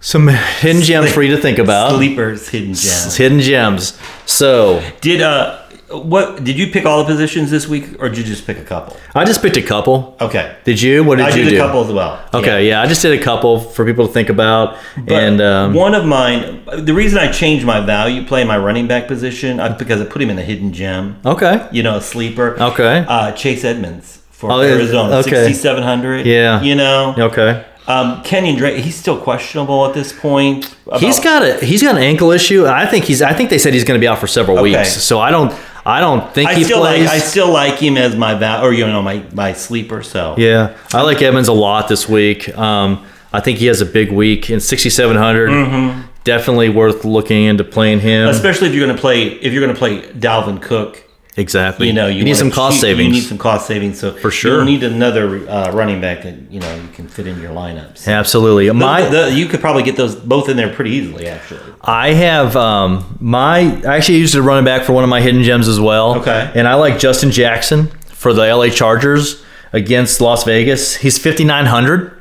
some 0.00 0.28
hidden 0.28 0.82
gems 0.82 1.12
for 1.12 1.22
you 1.22 1.34
to 1.36 1.40
think 1.42 1.58
about. 1.58 1.92
Sleepers, 1.96 2.48
hidden 2.48 2.74
gems. 2.74 3.16
Hidden 3.16 3.40
gems. 3.40 3.98
So 4.26 4.82
Did 5.00 5.20
uh, 5.22 5.58
what 5.90 6.44
did 6.44 6.56
you 6.56 6.68
pick 6.68 6.86
all 6.86 6.98
the 7.02 7.04
positions 7.04 7.50
this 7.50 7.66
week, 7.66 8.00
or 8.00 8.08
did 8.08 8.18
you 8.18 8.24
just 8.24 8.46
pick 8.46 8.58
a 8.58 8.64
couple? 8.64 8.96
I 9.14 9.24
just 9.24 9.42
picked 9.42 9.56
a 9.56 9.62
couple. 9.62 10.16
Okay, 10.20 10.56
Did 10.64 10.80
you? 10.80 11.02
What 11.02 11.16
did 11.18 11.26
I 11.26 11.36
you 11.36 11.42
did 11.44 11.50
do? 11.50 11.56
a 11.56 11.58
couple 11.58 11.84
as 11.84 11.92
well. 11.92 12.24
Okay, 12.32 12.68
yeah. 12.68 12.80
I 12.80 12.86
just 12.86 13.02
did 13.02 13.18
a 13.18 13.22
couple 13.22 13.58
for 13.60 13.84
people 13.84 14.06
to 14.06 14.12
think 14.12 14.28
about. 14.28 14.78
But 14.96 15.12
and 15.22 15.40
um, 15.40 15.74
one 15.74 15.94
of 15.94 16.04
mine, 16.06 16.62
the 16.78 16.94
reason 16.94 17.18
I 17.18 17.30
changed 17.32 17.66
my 17.66 17.80
value 17.80 18.24
play, 18.24 18.44
my 18.44 18.56
running 18.56 18.86
back 18.86 19.08
position, 19.08 19.58
I, 19.58 19.76
because 19.76 20.00
I 20.00 20.04
put 20.04 20.22
him 20.22 20.30
in 20.30 20.38
a 20.38 20.42
hidden 20.42 20.72
gem. 20.72 21.20
okay. 21.26 21.68
You 21.72 21.82
know, 21.82 21.96
a 21.96 22.00
sleeper. 22.00 22.54
Okay. 22.62 23.04
Uh, 23.08 23.32
Chase 23.32 23.64
Edmonds 23.64 24.22
for 24.30 24.52
Oh, 24.52 24.60
Arizona, 24.60 25.16
okay. 25.16 25.44
sixty-seven 25.44 25.82
hundred. 25.82 26.24
Yeah. 26.24 26.62
You 26.62 26.76
know, 26.76 27.14
Okay. 27.18 27.66
Um, 27.90 28.22
Kenyan 28.22 28.56
Drake, 28.56 28.82
he's 28.84 28.96
still 28.96 29.18
questionable 29.20 29.86
at 29.86 29.94
this 29.94 30.12
point. 30.12 30.64
He's 30.98 31.18
About- 31.18 31.24
got 31.24 31.42
a 31.62 31.64
he's 31.64 31.82
got 31.82 31.96
an 31.96 32.02
ankle 32.02 32.30
issue. 32.30 32.66
I 32.66 32.86
think 32.86 33.04
he's 33.04 33.20
I 33.22 33.32
think 33.32 33.50
they 33.50 33.58
said 33.58 33.74
he's 33.74 33.84
going 33.84 33.98
to 33.98 34.02
be 34.02 34.08
out 34.08 34.18
for 34.18 34.26
several 34.26 34.58
Okay. 34.58 34.78
weeks. 34.78 35.02
So 35.02 35.18
I 35.20 35.30
don't 35.30 35.52
I 35.84 36.00
don't 36.00 36.32
think 36.34 36.50
I 36.50 36.54
he 36.54 36.64
still 36.64 36.80
plays. 36.80 37.06
like 37.06 37.14
I 37.14 37.18
still 37.18 37.50
like 37.52 37.78
him 37.78 37.96
as 37.96 38.14
my 38.16 38.34
val 38.34 38.64
or 38.64 38.72
you 38.72 38.86
know 38.86 39.02
my 39.02 39.22
my 39.32 39.52
sleeper. 39.52 40.02
So 40.02 40.34
yeah, 40.38 40.76
I 40.92 41.02
like 41.02 41.20
Edmonds 41.22 41.48
a 41.48 41.52
lot 41.52 41.88
this 41.88 42.08
week. 42.08 42.56
Um, 42.56 43.04
I 43.32 43.40
think 43.40 43.58
he 43.58 43.66
has 43.66 43.80
a 43.80 43.86
big 43.86 44.10
week 44.12 44.50
in 44.50 44.60
6700. 44.60 45.50
Mm-hmm. 45.50 46.00
Definitely 46.24 46.68
worth 46.68 47.04
looking 47.04 47.44
into 47.44 47.64
playing 47.64 48.00
him. 48.00 48.28
especially 48.28 48.68
if 48.68 48.74
you're 48.74 48.84
going 48.84 48.94
to 48.96 49.00
play 49.00 49.28
if 49.28 49.52
you're 49.52 49.62
going 49.62 49.74
to 49.74 49.78
play 49.78 50.02
Dalvin 50.12 50.60
Cook. 50.60 51.02
Exactly. 51.36 51.86
You 51.86 51.92
know, 51.92 52.06
you, 52.06 52.24
need 52.24 52.36
some 52.36 52.50
cost 52.50 52.80
savings. 52.80 53.08
You 53.08 53.12
need 53.22 53.28
some 53.28 53.38
cost 53.38 53.66
savings. 53.66 53.98
So 54.00 54.12
for 54.12 54.30
sure. 54.30 54.60
you 54.60 54.64
need 54.64 54.82
another 54.82 55.48
uh, 55.48 55.72
running 55.72 56.00
back 56.00 56.22
that 56.22 56.34
you 56.50 56.60
know 56.60 56.74
you 56.74 56.88
can 56.88 57.08
fit 57.08 57.26
in 57.26 57.40
your 57.40 57.50
lineups. 57.50 58.08
Absolutely. 58.08 58.70
My 58.72 59.02
The- 59.02 59.10
the- 59.26 59.32
you 59.32 59.46
could 59.46 59.60
probably 59.60 59.82
get 59.82 59.96
those 59.96 60.14
both 60.14 60.48
in 60.48 60.56
there 60.56 60.72
pretty 60.72 60.90
easily, 60.90 61.26
actually. 61.26 61.60
I 61.82 62.12
have 62.12 62.56
um, 62.56 63.16
my 63.20 63.58
I 63.86 63.96
actually 63.96 64.18
used 64.18 64.34
a 64.34 64.42
running 64.42 64.64
back 64.64 64.84
for 64.84 64.92
one 64.92 65.04
of 65.04 65.10
my 65.10 65.20
hidden 65.20 65.42
gems 65.42 65.68
as 65.68 65.80
well. 65.80 66.18
Okay. 66.18 66.50
And 66.54 66.68
I 66.68 66.74
like 66.74 66.98
Justin 66.98 67.30
Jackson 67.30 67.86
for 68.08 68.32
the 68.32 68.42
LA 68.54 68.68
Chargers 68.68 69.42
against 69.72 70.20
Las 70.20 70.44
Vegas. 70.44 70.96
He's 70.96 71.18
5900 71.18 72.19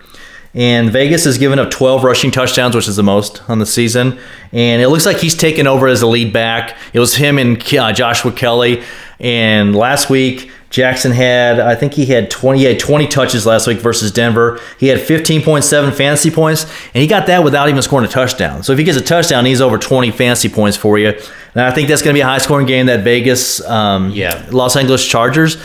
and 0.53 0.91
Vegas 0.91 1.25
has 1.25 1.37
given 1.37 1.59
up 1.59 1.69
12 1.69 2.03
rushing 2.03 2.31
touchdowns, 2.31 2.75
which 2.75 2.87
is 2.87 2.95
the 2.95 3.03
most 3.03 3.41
on 3.49 3.59
the 3.59 3.65
season. 3.65 4.19
And 4.51 4.81
it 4.81 4.89
looks 4.89 5.05
like 5.05 5.17
he's 5.17 5.35
taken 5.35 5.67
over 5.67 5.87
as 5.87 5.99
the 5.99 6.07
lead 6.07 6.33
back. 6.33 6.75
It 6.93 6.99
was 6.99 7.15
him 7.15 7.37
and 7.37 7.61
uh, 7.75 7.93
Joshua 7.93 8.31
Kelly. 8.31 8.81
And 9.19 9.75
last 9.75 10.09
week, 10.09 10.49
Jackson 10.69 11.11
had, 11.11 11.59
I 11.59 11.75
think 11.75 11.93
he 11.93 12.05
had 12.07 12.29
20, 12.29 12.59
he 12.59 12.65
had 12.65 12.79
20 12.79 13.07
touches 13.07 13.45
last 13.45 13.67
week 13.67 13.79
versus 13.79 14.11
Denver. 14.11 14.59
He 14.79 14.87
had 14.87 14.99
15.7 14.99 15.93
fantasy 15.93 16.29
points, 16.31 16.63
and 16.93 17.01
he 17.01 17.07
got 17.07 17.25
that 17.27 17.43
without 17.43 17.69
even 17.69 17.81
scoring 17.81 18.05
a 18.05 18.09
touchdown. 18.09 18.61
So 18.63 18.71
if 18.73 18.77
he 18.79 18.85
gets 18.85 18.97
a 18.97 19.01
touchdown, 19.01 19.45
he's 19.45 19.61
over 19.61 19.77
20 19.77 20.11
fantasy 20.11 20.47
points 20.49 20.77
for 20.77 20.97
you. 20.99 21.09
And 21.55 21.61
I 21.63 21.71
think 21.71 21.89
that's 21.89 22.01
going 22.03 22.13
to 22.13 22.17
be 22.17 22.21
a 22.21 22.25
high 22.25 22.37
scoring 22.37 22.67
game, 22.67 22.85
that 22.85 23.03
Vegas, 23.03 23.61
um, 23.67 24.11
Yeah. 24.11 24.47
Los 24.51 24.75
Angeles 24.75 25.05
Chargers. 25.05 25.57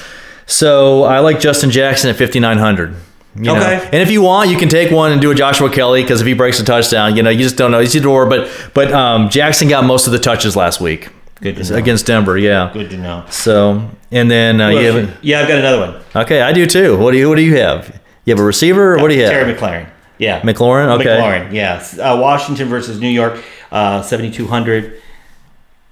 So 0.46 1.04
I 1.04 1.20
like 1.20 1.38
Justin 1.40 1.70
Jackson 1.70 2.10
at 2.10 2.16
5,900. 2.16 2.94
You 3.36 3.42
know? 3.42 3.56
Okay. 3.56 3.84
And 3.92 3.96
if 3.96 4.10
you 4.10 4.22
want, 4.22 4.50
you 4.50 4.56
can 4.56 4.68
take 4.68 4.92
one 4.92 5.10
and 5.12 5.20
do 5.20 5.30
a 5.30 5.34
Joshua 5.34 5.70
Kelly 5.70 6.02
because 6.02 6.20
if 6.20 6.26
he 6.26 6.34
breaks 6.34 6.60
a 6.60 6.64
touchdown, 6.64 7.16
you 7.16 7.22
know, 7.22 7.30
you 7.30 7.40
just 7.40 7.56
don't 7.56 7.70
know. 7.70 7.80
He's 7.80 7.94
either 7.96 8.08
or. 8.08 8.26
But 8.26 8.48
but 8.74 8.92
um, 8.92 9.28
Jackson 9.28 9.68
got 9.68 9.84
most 9.84 10.06
of 10.06 10.12
the 10.12 10.18
touches 10.18 10.54
last 10.56 10.80
week 10.80 11.08
Good 11.40 11.56
to 11.56 11.72
know. 11.72 11.76
against 11.76 12.06
Denver. 12.06 12.38
Yeah. 12.38 12.70
Good 12.72 12.90
to 12.90 12.96
know. 12.96 13.24
So 13.30 13.90
and 14.12 14.30
then 14.30 14.60
uh, 14.60 14.70
have, 14.70 15.18
yeah, 15.22 15.40
I've 15.40 15.48
got 15.48 15.58
another 15.58 15.92
one. 15.92 16.02
okay, 16.24 16.42
I 16.42 16.52
do 16.52 16.66
too. 16.66 16.96
What 16.96 17.10
do 17.10 17.18
you 17.18 17.28
What 17.28 17.36
do 17.36 17.42
you 17.42 17.56
have? 17.56 18.00
You 18.24 18.32
have 18.34 18.40
a 18.40 18.44
receiver? 18.44 18.94
Or 18.94 18.98
what 19.02 19.08
do 19.08 19.14
you 19.14 19.22
have? 19.22 19.32
Terry 19.32 19.52
McLaurin. 19.52 19.88
Yeah. 20.18 20.40
McLaurin. 20.42 20.88
Okay. 21.00 21.06
McLaurin. 21.06 21.52
Yes. 21.52 21.98
Uh, 21.98 22.16
Washington 22.20 22.68
versus 22.68 23.00
New 23.00 23.08
York, 23.08 23.42
uh, 23.72 24.00
7,200. 24.00 25.00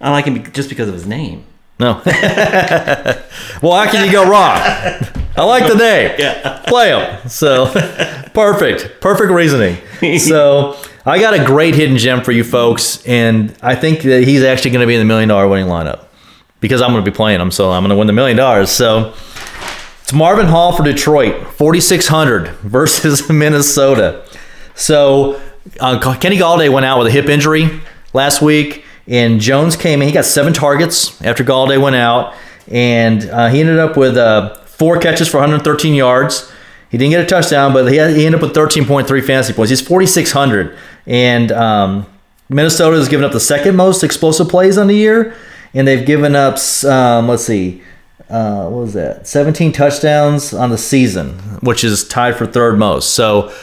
I 0.01 0.11
like 0.11 0.25
him 0.25 0.51
just 0.53 0.69
because 0.69 0.89
of 0.89 0.95
his 0.95 1.07
name. 1.07 1.45
No. 1.83 2.01
well, 3.61 3.73
how 3.73 3.91
can 3.91 4.07
you 4.07 4.13
go 4.13 4.23
wrong? 4.23 4.57
I 5.37 5.45
like 5.45 5.67
the 5.67 5.75
name. 5.75 6.15
Yeah. 6.19 6.63
Play 6.69 6.91
him. 6.91 7.29
So 7.29 7.67
perfect. 8.33 9.01
Perfect 9.01 9.33
reasoning. 9.33 9.77
So 10.19 10.81
I 11.05 11.19
got 11.19 11.35
a 11.35 11.45
great 11.45 11.75
hidden 11.75 11.99
gem 11.99 12.23
for 12.23 12.31
you 12.31 12.45
folks, 12.45 13.05
and 13.05 13.53
I 13.61 13.75
think 13.75 14.03
that 14.03 14.23
he's 14.23 14.45
actually 14.45 14.71
going 14.71 14.83
to 14.83 14.87
be 14.87 14.95
in 14.95 15.01
the 15.01 15.05
million 15.05 15.29
dollar 15.29 15.49
winning 15.49 15.67
lineup 15.67 16.05
because 16.61 16.81
I'm 16.81 16.93
going 16.93 17.05
to 17.05 17.11
be 17.11 17.15
playing 17.15 17.41
him. 17.41 17.51
So 17.51 17.73
I'm 17.73 17.83
going 17.83 17.91
to 17.91 17.97
win 17.97 18.07
the 18.07 18.13
million 18.13 18.37
dollars. 18.37 18.71
So 18.71 19.13
it's 20.03 20.13
Marvin 20.13 20.47
Hall 20.47 20.77
for 20.77 20.85
Detroit, 20.85 21.49
4,600 21.55 22.49
versus 22.59 23.29
Minnesota. 23.31 24.25
So 24.77 25.43
uh, 25.81 26.17
Kenny 26.21 26.37
Golladay 26.37 26.73
went 26.73 26.87
out 26.87 26.99
with 26.99 27.09
a 27.09 27.11
hip 27.11 27.27
injury 27.27 27.81
last 28.13 28.41
week, 28.41 28.85
and 29.07 29.41
Jones 29.41 29.77
came 29.77 30.01
in. 30.03 30.09
He 30.09 30.15
got 30.15 30.25
seven 30.25 30.53
targets 30.53 31.21
after 31.23 31.45
Golladay 31.45 31.81
went 31.81 31.97
out, 31.97 32.35
and 32.69 33.29
uh, 33.29 33.49
he 33.49 33.61
ended 33.61 33.79
up 33.79 33.97
with 33.97 34.17
uh, 34.17 34.55
four 34.65 34.99
catches 34.99 35.29
for 35.29 35.39
113 35.39 35.95
yards. 35.95 36.51
He 36.91 36.99
didn't 36.99 37.13
get 37.13 37.25
a 37.25 37.27
touchdown, 37.27 37.73
but 37.73 37.91
he, 37.91 37.97
had, 37.97 38.15
he 38.15 38.27
ended 38.27 38.43
up 38.43 38.49
with 38.49 38.57
13.3 38.57 39.07
fantasy 39.25 39.53
points. 39.53 39.71
He's 39.71 39.81
4,600, 39.81 40.77
and 41.07 41.51
um, 41.53 42.07
Minnesota 42.49 42.97
has 42.97 43.09
given 43.09 43.25
up 43.25 43.33
the 43.33 43.41
second 43.41 43.77
most 43.77 44.05
explosive 44.05 44.49
plays 44.49 44.77
on 44.77 44.89
the 44.89 44.95
year, 44.95 45.35
and 45.75 45.89
they've 45.89 46.05
given 46.05 46.37
up, 46.37 46.59
um, 46.85 47.29
let's 47.29 47.45
see, 47.45 47.83
uh, 48.29 48.69
what 48.69 48.81
was 48.83 48.93
that? 48.95 49.27
17 49.27 49.73
touchdowns 49.73 50.55
on 50.55 50.71
the 50.71 50.79
season, 50.79 51.39
which 51.61 51.85
is 51.85 52.07
tied 52.09 52.37
for 52.37 52.47
third 52.47 52.79
most. 52.79 53.11
So 53.11 53.55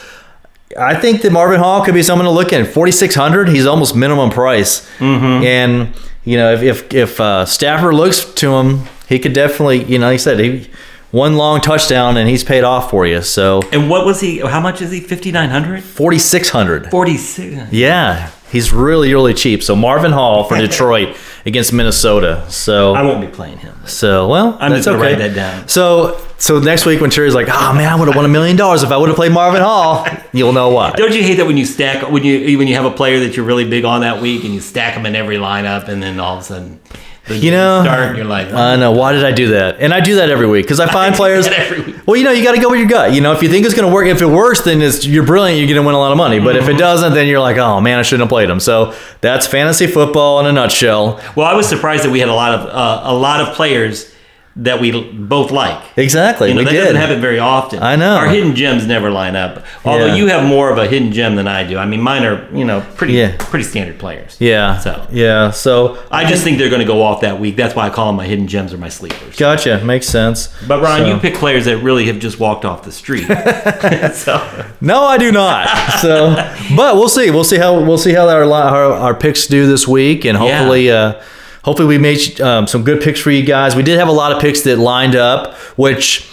I 0.78 0.94
think 0.94 1.22
that 1.22 1.32
Marvin 1.32 1.58
Hall 1.58 1.84
could 1.84 1.94
be 1.94 2.02
someone 2.02 2.26
to 2.26 2.30
look 2.30 2.52
at. 2.52 2.64
4,600, 2.66 3.48
he's 3.48 3.66
almost 3.66 3.96
minimum 3.96 4.30
price. 4.30 4.88
Mm-hmm. 4.98 5.44
And, 5.44 5.94
you 6.24 6.36
know, 6.36 6.52
if, 6.52 6.62
if, 6.62 6.94
if 6.94 7.20
uh, 7.20 7.44
Stafford 7.44 7.94
looks 7.94 8.24
to 8.34 8.54
him, 8.54 8.84
he 9.08 9.18
could 9.18 9.32
definitely, 9.32 9.82
you 9.84 9.98
know, 9.98 10.06
like 10.06 10.14
I 10.14 10.18
said, 10.18 10.38
he, 10.38 10.70
one 11.10 11.36
long 11.36 11.60
touchdown 11.60 12.16
and 12.16 12.28
he's 12.28 12.44
paid 12.44 12.62
off 12.62 12.90
for 12.90 13.04
you. 13.06 13.20
So 13.22 13.62
And 13.72 13.90
what 13.90 14.06
was 14.06 14.20
he? 14.20 14.38
How 14.38 14.60
much 14.60 14.80
is 14.80 14.92
he? 14.92 15.00
5,900? 15.00 15.82
4,600. 15.82 16.90
46. 16.90 17.72
Yeah, 17.72 18.30
he's 18.50 18.72
really, 18.72 19.12
really 19.12 19.34
cheap. 19.34 19.62
So 19.62 19.74
Marvin 19.74 20.12
Hall 20.12 20.44
for 20.44 20.56
Detroit 20.58 21.16
against 21.46 21.72
Minnesota. 21.72 22.44
So 22.50 22.94
I 22.94 23.02
won't 23.02 23.20
be 23.20 23.26
playing 23.28 23.58
him. 23.58 23.76
So 23.86 24.28
well, 24.28 24.56
I'm 24.60 24.70
that's 24.70 24.84
just 24.84 24.86
gonna 24.86 24.98
okay. 24.98 25.12
write 25.12 25.18
that 25.18 25.34
down. 25.34 25.68
So 25.68 26.20
so 26.38 26.58
next 26.58 26.86
week 26.86 27.00
when 27.00 27.10
Terry's 27.10 27.34
like, 27.34 27.48
oh 27.50 27.72
man, 27.74 27.92
I 27.92 27.96
would 27.96 28.08
have 28.08 28.16
won 28.16 28.24
a 28.24 28.28
million 28.28 28.56
dollars 28.56 28.82
if 28.82 28.90
I 28.90 28.96
would 28.96 29.08
have 29.08 29.16
played 29.16 29.32
Marvin 29.32 29.62
Hall, 29.62 30.06
you'll 30.32 30.52
know 30.52 30.70
why. 30.70 30.92
Don't 30.92 31.14
you 31.14 31.22
hate 31.22 31.36
that 31.36 31.46
when 31.46 31.56
you 31.56 31.66
stack 31.66 32.08
when 32.10 32.24
you 32.24 32.58
when 32.58 32.68
you 32.68 32.74
have 32.74 32.84
a 32.84 32.90
player 32.90 33.20
that 33.20 33.36
you're 33.36 33.46
really 33.46 33.68
big 33.68 33.84
on 33.84 34.02
that 34.02 34.20
week 34.20 34.44
and 34.44 34.54
you 34.54 34.60
stack 34.60 34.94
them 34.94 35.06
in 35.06 35.14
every 35.16 35.36
lineup 35.36 35.88
and 35.88 36.02
then 36.02 36.20
all 36.20 36.36
of 36.36 36.40
a 36.40 36.44
sudden 36.44 36.80
You 37.28 37.52
know, 37.52 37.82
start 37.84 38.08
and 38.08 38.16
you're 38.16 38.26
like 38.26 38.48
oh, 38.48 38.56
I 38.56 38.74
know 38.76 38.90
why 38.90 39.12
did 39.12 39.24
I 39.24 39.30
do 39.30 39.48
that? 39.50 39.78
And 39.80 39.94
I 39.94 40.00
do 40.00 40.16
that 40.16 40.30
every 40.30 40.48
week 40.48 40.64
because 40.64 40.80
I 40.86 40.90
find 40.90 41.14
players. 41.14 41.46
every 41.46 41.80
week. 41.82 41.96
Well, 42.06 42.16
you 42.16 42.24
know, 42.24 42.32
you 42.32 42.42
got 42.42 42.56
to 42.56 42.60
go 42.60 42.70
with 42.70 42.80
your 42.80 42.88
gut. 42.88 43.12
You 43.12 43.20
know, 43.20 43.32
if 43.32 43.40
you 43.42 43.48
think 43.48 43.64
it's 43.66 43.74
going 43.74 43.86
to 43.88 43.94
work, 43.94 44.06
if 44.08 44.20
it 44.20 44.26
works, 44.26 44.62
then 44.62 44.82
it's 44.82 45.06
you're 45.06 45.24
brilliant. 45.24 45.58
You're 45.60 45.68
going 45.68 45.80
to 45.80 45.86
win 45.86 45.94
a 45.94 45.98
lot 45.98 46.10
of 46.10 46.18
money. 46.18 46.40
But 46.40 46.56
if 46.56 46.64
Mm-hmm. 46.64 46.72
it 46.74 46.78
doesn't, 46.78 47.14
then 47.14 47.28
you're 47.28 47.38
like, 47.40 47.56
oh 47.58 47.80
man, 47.80 47.98
I 47.98 48.02
shouldn't 48.02 48.22
have 48.22 48.30
played 48.30 48.50
him. 48.50 48.58
So 48.58 48.94
that's 49.20 49.46
fantasy 49.46 49.86
football 49.86 50.40
in 50.40 50.46
a 50.46 50.52
nutshell. 50.52 51.20
Well, 51.36 51.46
I 51.46 51.54
was 51.54 51.68
surprised 51.68 52.04
that 52.04 52.10
we 52.10 52.18
had 52.18 52.28
a 52.30 52.34
lot 52.34 52.52
of 52.58 52.66
uh, 52.66 53.00
a 53.04 53.14
lot 53.14 53.40
of 53.42 53.54
players 53.54 54.12
that 54.62 54.78
we 54.80 54.90
both 55.12 55.50
like. 55.50 55.82
Exactly, 55.96 56.48
You 56.48 56.54
know, 56.54 56.58
we 56.60 56.64
that 56.66 56.70
did. 56.72 56.80
doesn't 56.80 56.96
happen 56.96 57.20
very 57.20 57.38
often. 57.38 57.82
I 57.82 57.96
know. 57.96 58.16
Our 58.16 58.28
hidden 58.28 58.54
gems 58.54 58.86
never 58.86 59.10
line 59.10 59.34
up. 59.34 59.64
Although 59.84 60.06
Yeah. 60.06 60.14
you 60.16 60.26
have 60.26 60.44
more 60.44 60.70
of 60.70 60.76
a 60.78 60.86
hidden 60.86 61.12
gem 61.12 61.34
than 61.36 61.48
I 61.48 61.64
do. 61.64 61.78
I 61.78 61.86
mean, 61.86 62.02
mine 62.02 62.24
are 62.24 62.46
you 62.54 62.64
know 62.64 62.82
pretty 62.96 63.14
Yeah. 63.14 63.32
pretty 63.38 63.64
standard 63.64 63.98
players. 63.98 64.36
yeah. 64.38 64.78
So 64.78 65.06
yeah. 65.10 65.50
So 65.50 65.98
I 66.10 66.24
just 66.24 66.44
think 66.44 66.58
they're 66.58 66.68
going 66.68 66.80
to 66.82 66.86
go 66.86 67.02
off 67.02 67.22
that 67.22 67.40
week. 67.40 67.56
That's 67.56 67.74
why 67.74 67.86
I 67.86 67.90
call 67.90 68.06
them 68.08 68.16
my 68.16 68.26
hidden 68.26 68.46
gems 68.46 68.72
or 68.74 68.78
my 68.78 68.88
sleepers. 68.90 69.36
gotcha. 69.36 69.80
Makes 69.84 70.06
sense. 70.08 70.48
But 70.68 70.82
Ron, 70.82 71.00
So- 71.00 71.06
you 71.08 71.16
pick 71.18 71.34
players 71.36 71.64
that 71.64 71.78
really 71.78 72.06
have 72.06 72.18
just 72.18 72.38
walked 72.38 72.64
off 72.64 72.82
the 72.82 72.92
street. 72.92 73.26
so 74.14 74.40
No, 74.80 75.04
I 75.04 75.16
do 75.18 75.32
not. 75.32 75.68
So, 76.00 76.34
but 76.76 76.96
we'll 76.96 77.08
see. 77.08 77.30
We'll 77.30 77.44
see 77.44 77.58
how 77.58 77.78
we'll 77.80 77.98
see 77.98 78.12
how 78.12 78.28
our 78.28 78.46
li- 78.46 78.52
our, 78.52 79.14
picks 79.14 79.46
do 79.46 79.66
this 79.66 79.86
week, 79.88 80.24
and 80.24 80.38
Yeah. 80.38 80.56
hopefully, 80.58 80.90
uh, 80.90 81.14
hopefully 81.64 81.86
we 81.88 81.98
made 81.98 82.40
um, 82.40 82.66
some 82.66 82.84
good 82.84 83.02
picks 83.02 83.20
for 83.20 83.30
you 83.30 83.44
guys. 83.44 83.74
We 83.76 83.82
did 83.82 83.98
have 83.98 84.08
a 84.08 84.12
lot 84.12 84.32
of 84.32 84.40
picks 84.40 84.62
that 84.62 84.78
lined 84.78 85.16
up, 85.16 85.54
which. 85.76 86.26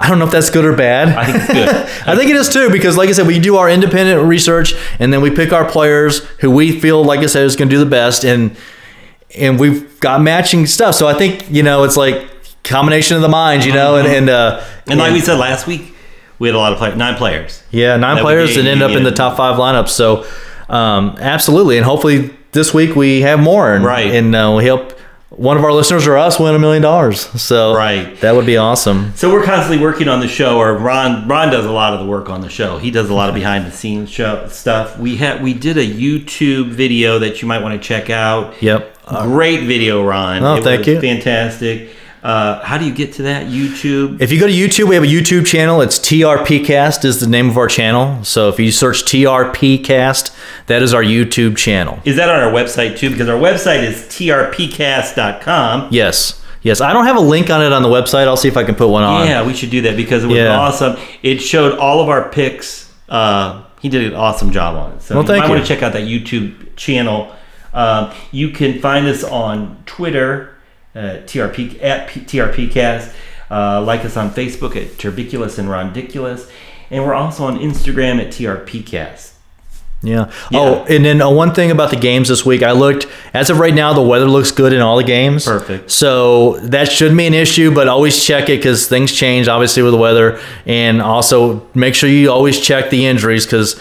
I 0.00 0.08
don't 0.08 0.18
know 0.18 0.24
if 0.24 0.32
that's 0.32 0.50
good 0.50 0.64
or 0.64 0.74
bad. 0.74 1.10
I 1.10 1.24
think 1.24 1.36
it's 1.36 1.52
good. 1.52 1.68
I 2.08 2.16
think 2.16 2.28
it 2.28 2.34
is 2.34 2.48
too 2.48 2.70
because, 2.70 2.96
like 2.96 3.08
I 3.08 3.12
said, 3.12 3.24
we 3.28 3.38
do 3.38 3.54
our 3.58 3.70
independent 3.70 4.26
research 4.26 4.74
and 4.98 5.12
then 5.12 5.20
we 5.20 5.30
pick 5.30 5.52
our 5.52 5.64
players 5.64 6.24
who 6.40 6.50
we 6.50 6.80
feel, 6.80 7.04
like 7.04 7.20
I 7.20 7.26
said, 7.26 7.44
is 7.44 7.54
going 7.54 7.68
to 7.68 7.76
do 7.76 7.78
the 7.78 7.88
best, 7.88 8.24
and 8.24 8.56
and 9.36 9.60
we've 9.60 10.00
got 10.00 10.20
matching 10.20 10.66
stuff. 10.66 10.96
So 10.96 11.06
I 11.06 11.14
think 11.14 11.48
you 11.52 11.62
know 11.62 11.84
it's 11.84 11.96
like 11.96 12.28
combination 12.64 13.14
of 13.14 13.22
the 13.22 13.28
minds, 13.28 13.64
you 13.64 13.72
know, 13.72 13.94
and 13.94 14.08
and 14.08 14.28
uh, 14.28 14.64
And 14.88 14.98
like 14.98 15.12
we 15.12 15.20
said 15.20 15.38
last 15.38 15.68
week, 15.68 15.94
we 16.40 16.48
had 16.48 16.56
a 16.56 16.58
lot 16.58 16.72
of 16.72 16.78
players, 16.78 16.96
nine 16.96 17.14
players. 17.14 17.62
yeah, 17.70 17.96
nine 17.96 18.18
players 18.18 18.56
that 18.56 18.66
end 18.66 18.82
up 18.82 18.90
in 18.90 19.04
the 19.04 19.12
top 19.12 19.36
five 19.36 19.56
lineups. 19.56 19.90
So, 19.90 20.26
um, 20.68 21.14
absolutely, 21.20 21.76
and 21.76 21.86
hopefully 21.86 22.30
this 22.52 22.72
week 22.74 22.94
we 22.96 23.22
have 23.22 23.40
more, 23.40 23.74
and, 23.74 23.84
Right. 23.84 24.14
And 24.14 24.34
uh, 24.34 24.54
we 24.56 24.64
help 24.64 24.92
one 25.30 25.56
of 25.56 25.64
our 25.64 25.72
listeners 25.72 26.06
or 26.06 26.16
us 26.18 26.38
win 26.38 26.54
a 26.54 26.58
million 26.58 26.82
dollars. 26.82 27.20
So 27.40 27.74
Right. 27.74 28.20
that 28.20 28.34
would 28.34 28.44
be 28.46 28.58
awesome. 28.58 29.12
So 29.16 29.32
we're 29.32 29.42
constantly 29.44 29.82
working 29.82 30.06
on 30.08 30.20
the 30.20 30.28
show, 30.28 30.58
or 30.58 30.74
Ron 30.76 31.26
Ron 31.26 31.50
does 31.50 31.64
a 31.64 31.72
lot 31.72 31.94
of 31.94 32.00
the 32.00 32.06
work 32.06 32.28
on 32.28 32.42
the 32.42 32.50
show. 32.50 32.78
He 32.78 32.90
does 32.90 33.08
a 33.08 33.14
lot 33.14 33.28
of 33.30 33.34
behind 33.34 33.66
the 33.66 33.70
scenes 33.70 34.10
show 34.10 34.46
stuff. 34.48 34.98
We 34.98 35.16
had 35.16 35.42
we 35.42 35.54
did 35.54 35.78
a 35.78 35.86
YouTube 35.86 36.68
video 36.68 37.18
that 37.20 37.40
you 37.40 37.48
might 37.48 37.62
want 37.62 37.80
to 37.80 37.86
check 37.86 38.10
out. 38.10 38.62
Yep. 38.62 38.90
Great 39.22 39.64
video, 39.64 40.04
Ron. 40.04 40.42
Oh, 40.44 40.56
it 40.56 40.64
thank 40.64 40.80
was 40.80 40.88
you. 40.88 41.00
Fantastic. 41.00 41.90
Uh, 42.22 42.62
how 42.64 42.78
do 42.78 42.84
you 42.84 42.94
get 42.94 43.14
to 43.14 43.22
that 43.22 43.46
YouTube? 43.48 44.20
If 44.20 44.30
you 44.30 44.38
go 44.38 44.46
to 44.46 44.52
YouTube, 44.52 44.88
we 44.88 44.94
have 44.94 45.02
a 45.02 45.08
YouTube 45.08 45.44
channel. 45.44 45.80
It's 45.80 45.98
TRPcast 45.98 47.04
is 47.04 47.18
the 47.20 47.26
name 47.26 47.50
of 47.50 47.56
our 47.58 47.66
channel. 47.66 48.22
So 48.22 48.48
if 48.48 48.60
you 48.60 48.70
search 48.70 49.02
TRPcast, 49.04 50.32
that 50.66 50.82
is 50.82 50.94
our 50.94 51.02
YouTube 51.02 51.56
channel. 51.56 51.98
Is 52.04 52.14
that 52.16 52.28
on 52.28 52.38
our 52.40 52.52
website 52.52 52.96
too? 52.96 53.10
Because 53.10 53.28
our 53.28 53.38
website 53.38 53.82
is 53.82 54.02
trpcast.com. 54.04 55.88
Yes. 55.90 56.40
Yes. 56.62 56.80
I 56.80 56.92
don't 56.92 57.06
have 57.06 57.16
a 57.16 57.20
link 57.20 57.50
on 57.50 57.60
it 57.60 57.72
on 57.72 57.82
the 57.82 57.88
website. 57.88 58.28
I'll 58.28 58.36
see 58.36 58.46
if 58.48 58.56
I 58.56 58.62
can 58.62 58.76
put 58.76 58.88
one 58.88 59.02
on. 59.02 59.26
Yeah, 59.26 59.44
we 59.44 59.52
should 59.52 59.70
do 59.70 59.80
that 59.82 59.96
because 59.96 60.22
it 60.22 60.28
was 60.28 60.36
Yeah. 60.36 60.56
awesome. 60.56 60.96
It 61.24 61.38
showed 61.42 61.76
all 61.78 62.00
of 62.00 62.08
our 62.08 62.28
picks. 62.28 62.88
Uh, 63.08 63.62
he 63.80 63.88
did 63.88 64.04
an 64.04 64.14
awesome 64.14 64.52
job 64.52 64.76
on 64.76 64.92
it. 64.92 65.02
So 65.02 65.16
Well, 65.16 65.24
you 65.24 65.40
might 65.40 65.46
you. 65.48 65.50
want 65.54 65.66
to 65.66 65.68
check 65.68 65.82
out 65.82 65.92
that 65.94 66.04
YouTube 66.04 66.76
channel. 66.76 67.32
Um, 67.74 68.10
you 68.30 68.50
can 68.50 68.78
find 68.80 69.08
us 69.08 69.24
on 69.24 69.78
Twitter, 69.86 70.50
uh, 70.94 71.22
TRP 71.24 71.82
at 71.82 72.08
P, 72.08 72.20
TRPcast. 72.20 73.12
Uh, 73.50 73.82
like 73.82 74.02
us 74.02 74.16
on 74.16 74.30
Facebook 74.30 74.76
at 74.76 74.98
Terribiculous 74.98 75.58
and 75.58 75.68
Rondiculous, 75.68 76.50
and 76.90 77.04
we're 77.04 77.12
also 77.12 77.44
on 77.44 77.58
Instagram 77.58 78.18
at 78.18 78.28
TRPcast. 78.28 79.32
Yeah. 80.02 80.32
Oh, 80.52 80.84
and 80.88 81.04
then 81.04 81.22
uh, 81.22 81.30
one 81.30 81.54
thing 81.54 81.70
about 81.70 81.90
the 81.90 81.96
games 81.96 82.28
this 82.28 82.44
week, 82.44 82.62
I 82.62 82.72
looked. 82.72 83.06
As 83.32 83.50
of 83.50 83.58
right 83.60 83.74
now, 83.74 83.92
the 83.92 84.02
weather 84.02 84.26
looks 84.26 84.50
good 84.50 84.72
in 84.72 84.80
all 84.80 84.96
the 84.96 85.04
games. 85.04 85.44
Perfect. 85.44 85.90
So 85.90 86.58
that 86.60 86.90
shouldn't 86.90 87.16
be 87.16 87.26
an 87.26 87.34
issue, 87.34 87.72
but 87.72 87.88
always 87.88 88.22
check 88.22 88.48
it 88.48 88.58
because 88.58 88.88
things 88.88 89.12
change, 89.12 89.46
obviously, 89.46 89.82
with 89.82 89.92
the 89.92 89.98
weather. 89.98 90.40
And 90.66 91.00
also 91.00 91.68
make 91.74 91.94
sure 91.94 92.10
you 92.10 92.32
always 92.32 92.60
check 92.60 92.90
the 92.90 93.06
injuries 93.06 93.46
because 93.46 93.80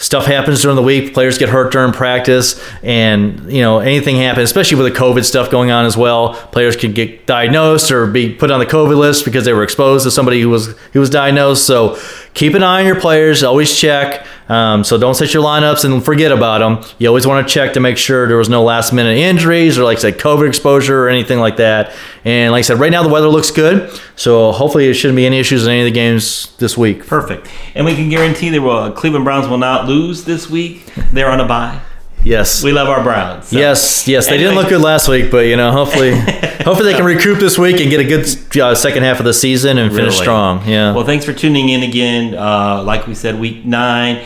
stuff 0.00 0.24
happens 0.26 0.62
during 0.62 0.74
the 0.74 0.82
week. 0.82 1.14
Players 1.14 1.38
get 1.38 1.50
hurt 1.50 1.70
during 1.70 1.92
practice, 1.92 2.60
and 2.82 3.52
you 3.52 3.60
know 3.60 3.78
anything 3.78 4.16
happens, 4.16 4.44
especially 4.44 4.82
with 4.82 4.92
the 4.92 4.98
COVID 4.98 5.24
stuff 5.24 5.50
going 5.50 5.70
on 5.70 5.84
as 5.84 5.96
well. 5.96 6.34
Players 6.50 6.74
could 6.74 6.94
get 6.94 7.26
diagnosed 7.26 7.92
or 7.92 8.06
be 8.06 8.34
put 8.34 8.50
on 8.50 8.58
the 8.58 8.66
COVID 8.66 8.96
list 8.96 9.24
because 9.24 9.44
they 9.44 9.52
were 9.52 9.62
exposed 9.62 10.04
to 10.04 10.10
somebody 10.10 10.40
who 10.40 10.48
was 10.48 10.76
who 10.92 11.00
was 11.00 11.10
diagnosed. 11.10 11.66
So 11.66 12.00
keep 12.34 12.54
an 12.54 12.62
eye 12.64 12.80
on 12.80 12.86
your 12.86 13.00
players. 13.00 13.44
Always 13.44 13.78
check. 13.78 14.26
Um, 14.50 14.82
so 14.82 14.98
don't 14.98 15.14
set 15.14 15.32
your 15.32 15.44
lineups 15.44 15.84
and 15.84 16.04
forget 16.04 16.32
about 16.32 16.58
them. 16.58 16.92
You 16.98 17.06
always 17.06 17.24
want 17.26 17.46
to 17.46 17.54
check 17.54 17.74
to 17.74 17.80
make 17.80 17.96
sure 17.96 18.26
there 18.26 18.36
was 18.36 18.48
no 18.48 18.64
last 18.64 18.92
minute 18.92 19.16
injuries 19.16 19.78
or 19.78 19.84
like 19.84 19.98
I 19.98 20.00
said 20.00 20.18
COVID 20.18 20.48
exposure 20.48 21.04
or 21.04 21.08
anything 21.08 21.38
like 21.38 21.58
that. 21.58 21.92
And 22.24 22.50
like 22.50 22.58
I 22.58 22.62
said, 22.62 22.80
right 22.80 22.90
now 22.90 23.04
the 23.04 23.08
weather 23.08 23.28
looks 23.28 23.52
good, 23.52 23.90
so 24.16 24.50
hopefully 24.50 24.88
it 24.88 24.94
shouldn't 24.94 25.16
be 25.16 25.24
any 25.24 25.38
issues 25.38 25.64
in 25.66 25.70
any 25.70 25.80
of 25.82 25.84
the 25.86 25.92
games 25.92 26.54
this 26.58 26.76
week. 26.76 27.06
Perfect. 27.06 27.46
And 27.76 27.86
we 27.86 27.94
can 27.94 28.08
guarantee 28.08 28.48
that 28.50 28.60
will, 28.60 28.90
Cleveland 28.90 29.24
Browns 29.24 29.46
will 29.46 29.58
not 29.58 29.86
lose 29.86 30.24
this 30.24 30.50
week. 30.50 30.84
They're 31.12 31.30
on 31.30 31.38
a 31.40 31.46
bye. 31.46 31.80
Yes. 32.24 32.62
We 32.62 32.72
love 32.72 32.88
our 32.88 33.02
Browns. 33.02 33.48
so- 33.48 33.56
Yes, 33.56 34.06
yes, 34.08 34.26
they 34.28 34.36
didn't 34.36 34.54
look 34.56 34.68
good 34.68 34.82
last 34.82 35.08
week, 35.08 35.30
but 35.30 35.46
you 35.46 35.56
know, 35.56 35.70
hopefully, 35.72 36.10
hopefully 36.20 36.92
they 36.92 36.94
can 36.94 37.04
recoup 37.06 37.38
this 37.38 37.56
week 37.56 37.80
and 37.80 37.88
get 37.88 38.00
a 38.00 38.04
good 38.04 38.26
uh, 38.60 38.74
second 38.74 39.04
half 39.04 39.20
of 39.20 39.24
the 39.24 39.32
season 39.32 39.78
and 39.78 39.90
finish 39.90 40.14
Really. 40.14 40.24
strong. 40.24 40.68
Yeah. 40.68 40.92
Well, 40.92 41.06
thanks 41.06 41.24
for 41.24 41.32
tuning 41.32 41.70
in 41.70 41.82
again. 41.82 42.34
Uh, 42.34 42.82
like 42.82 43.06
we 43.06 43.14
said, 43.14 43.38
week 43.40 43.64
nine. 43.64 44.22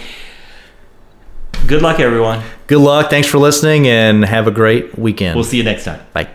Good 1.67 1.83
luck, 1.83 1.99
everyone. 2.01 2.43
good 2.67 2.79
luck. 2.81 3.11
Thanks 3.11 3.29
for 3.29 3.39
listening, 3.39 3.87
and 3.89 4.25
have 4.25 4.47
a 4.47 4.51
great 4.51 4.99
weekend. 4.99 5.35
We'll 5.35 5.45
see 5.45 5.57
you 5.57 5.65
next 5.65 5.85
time. 5.85 6.01
Bye. 6.13 6.29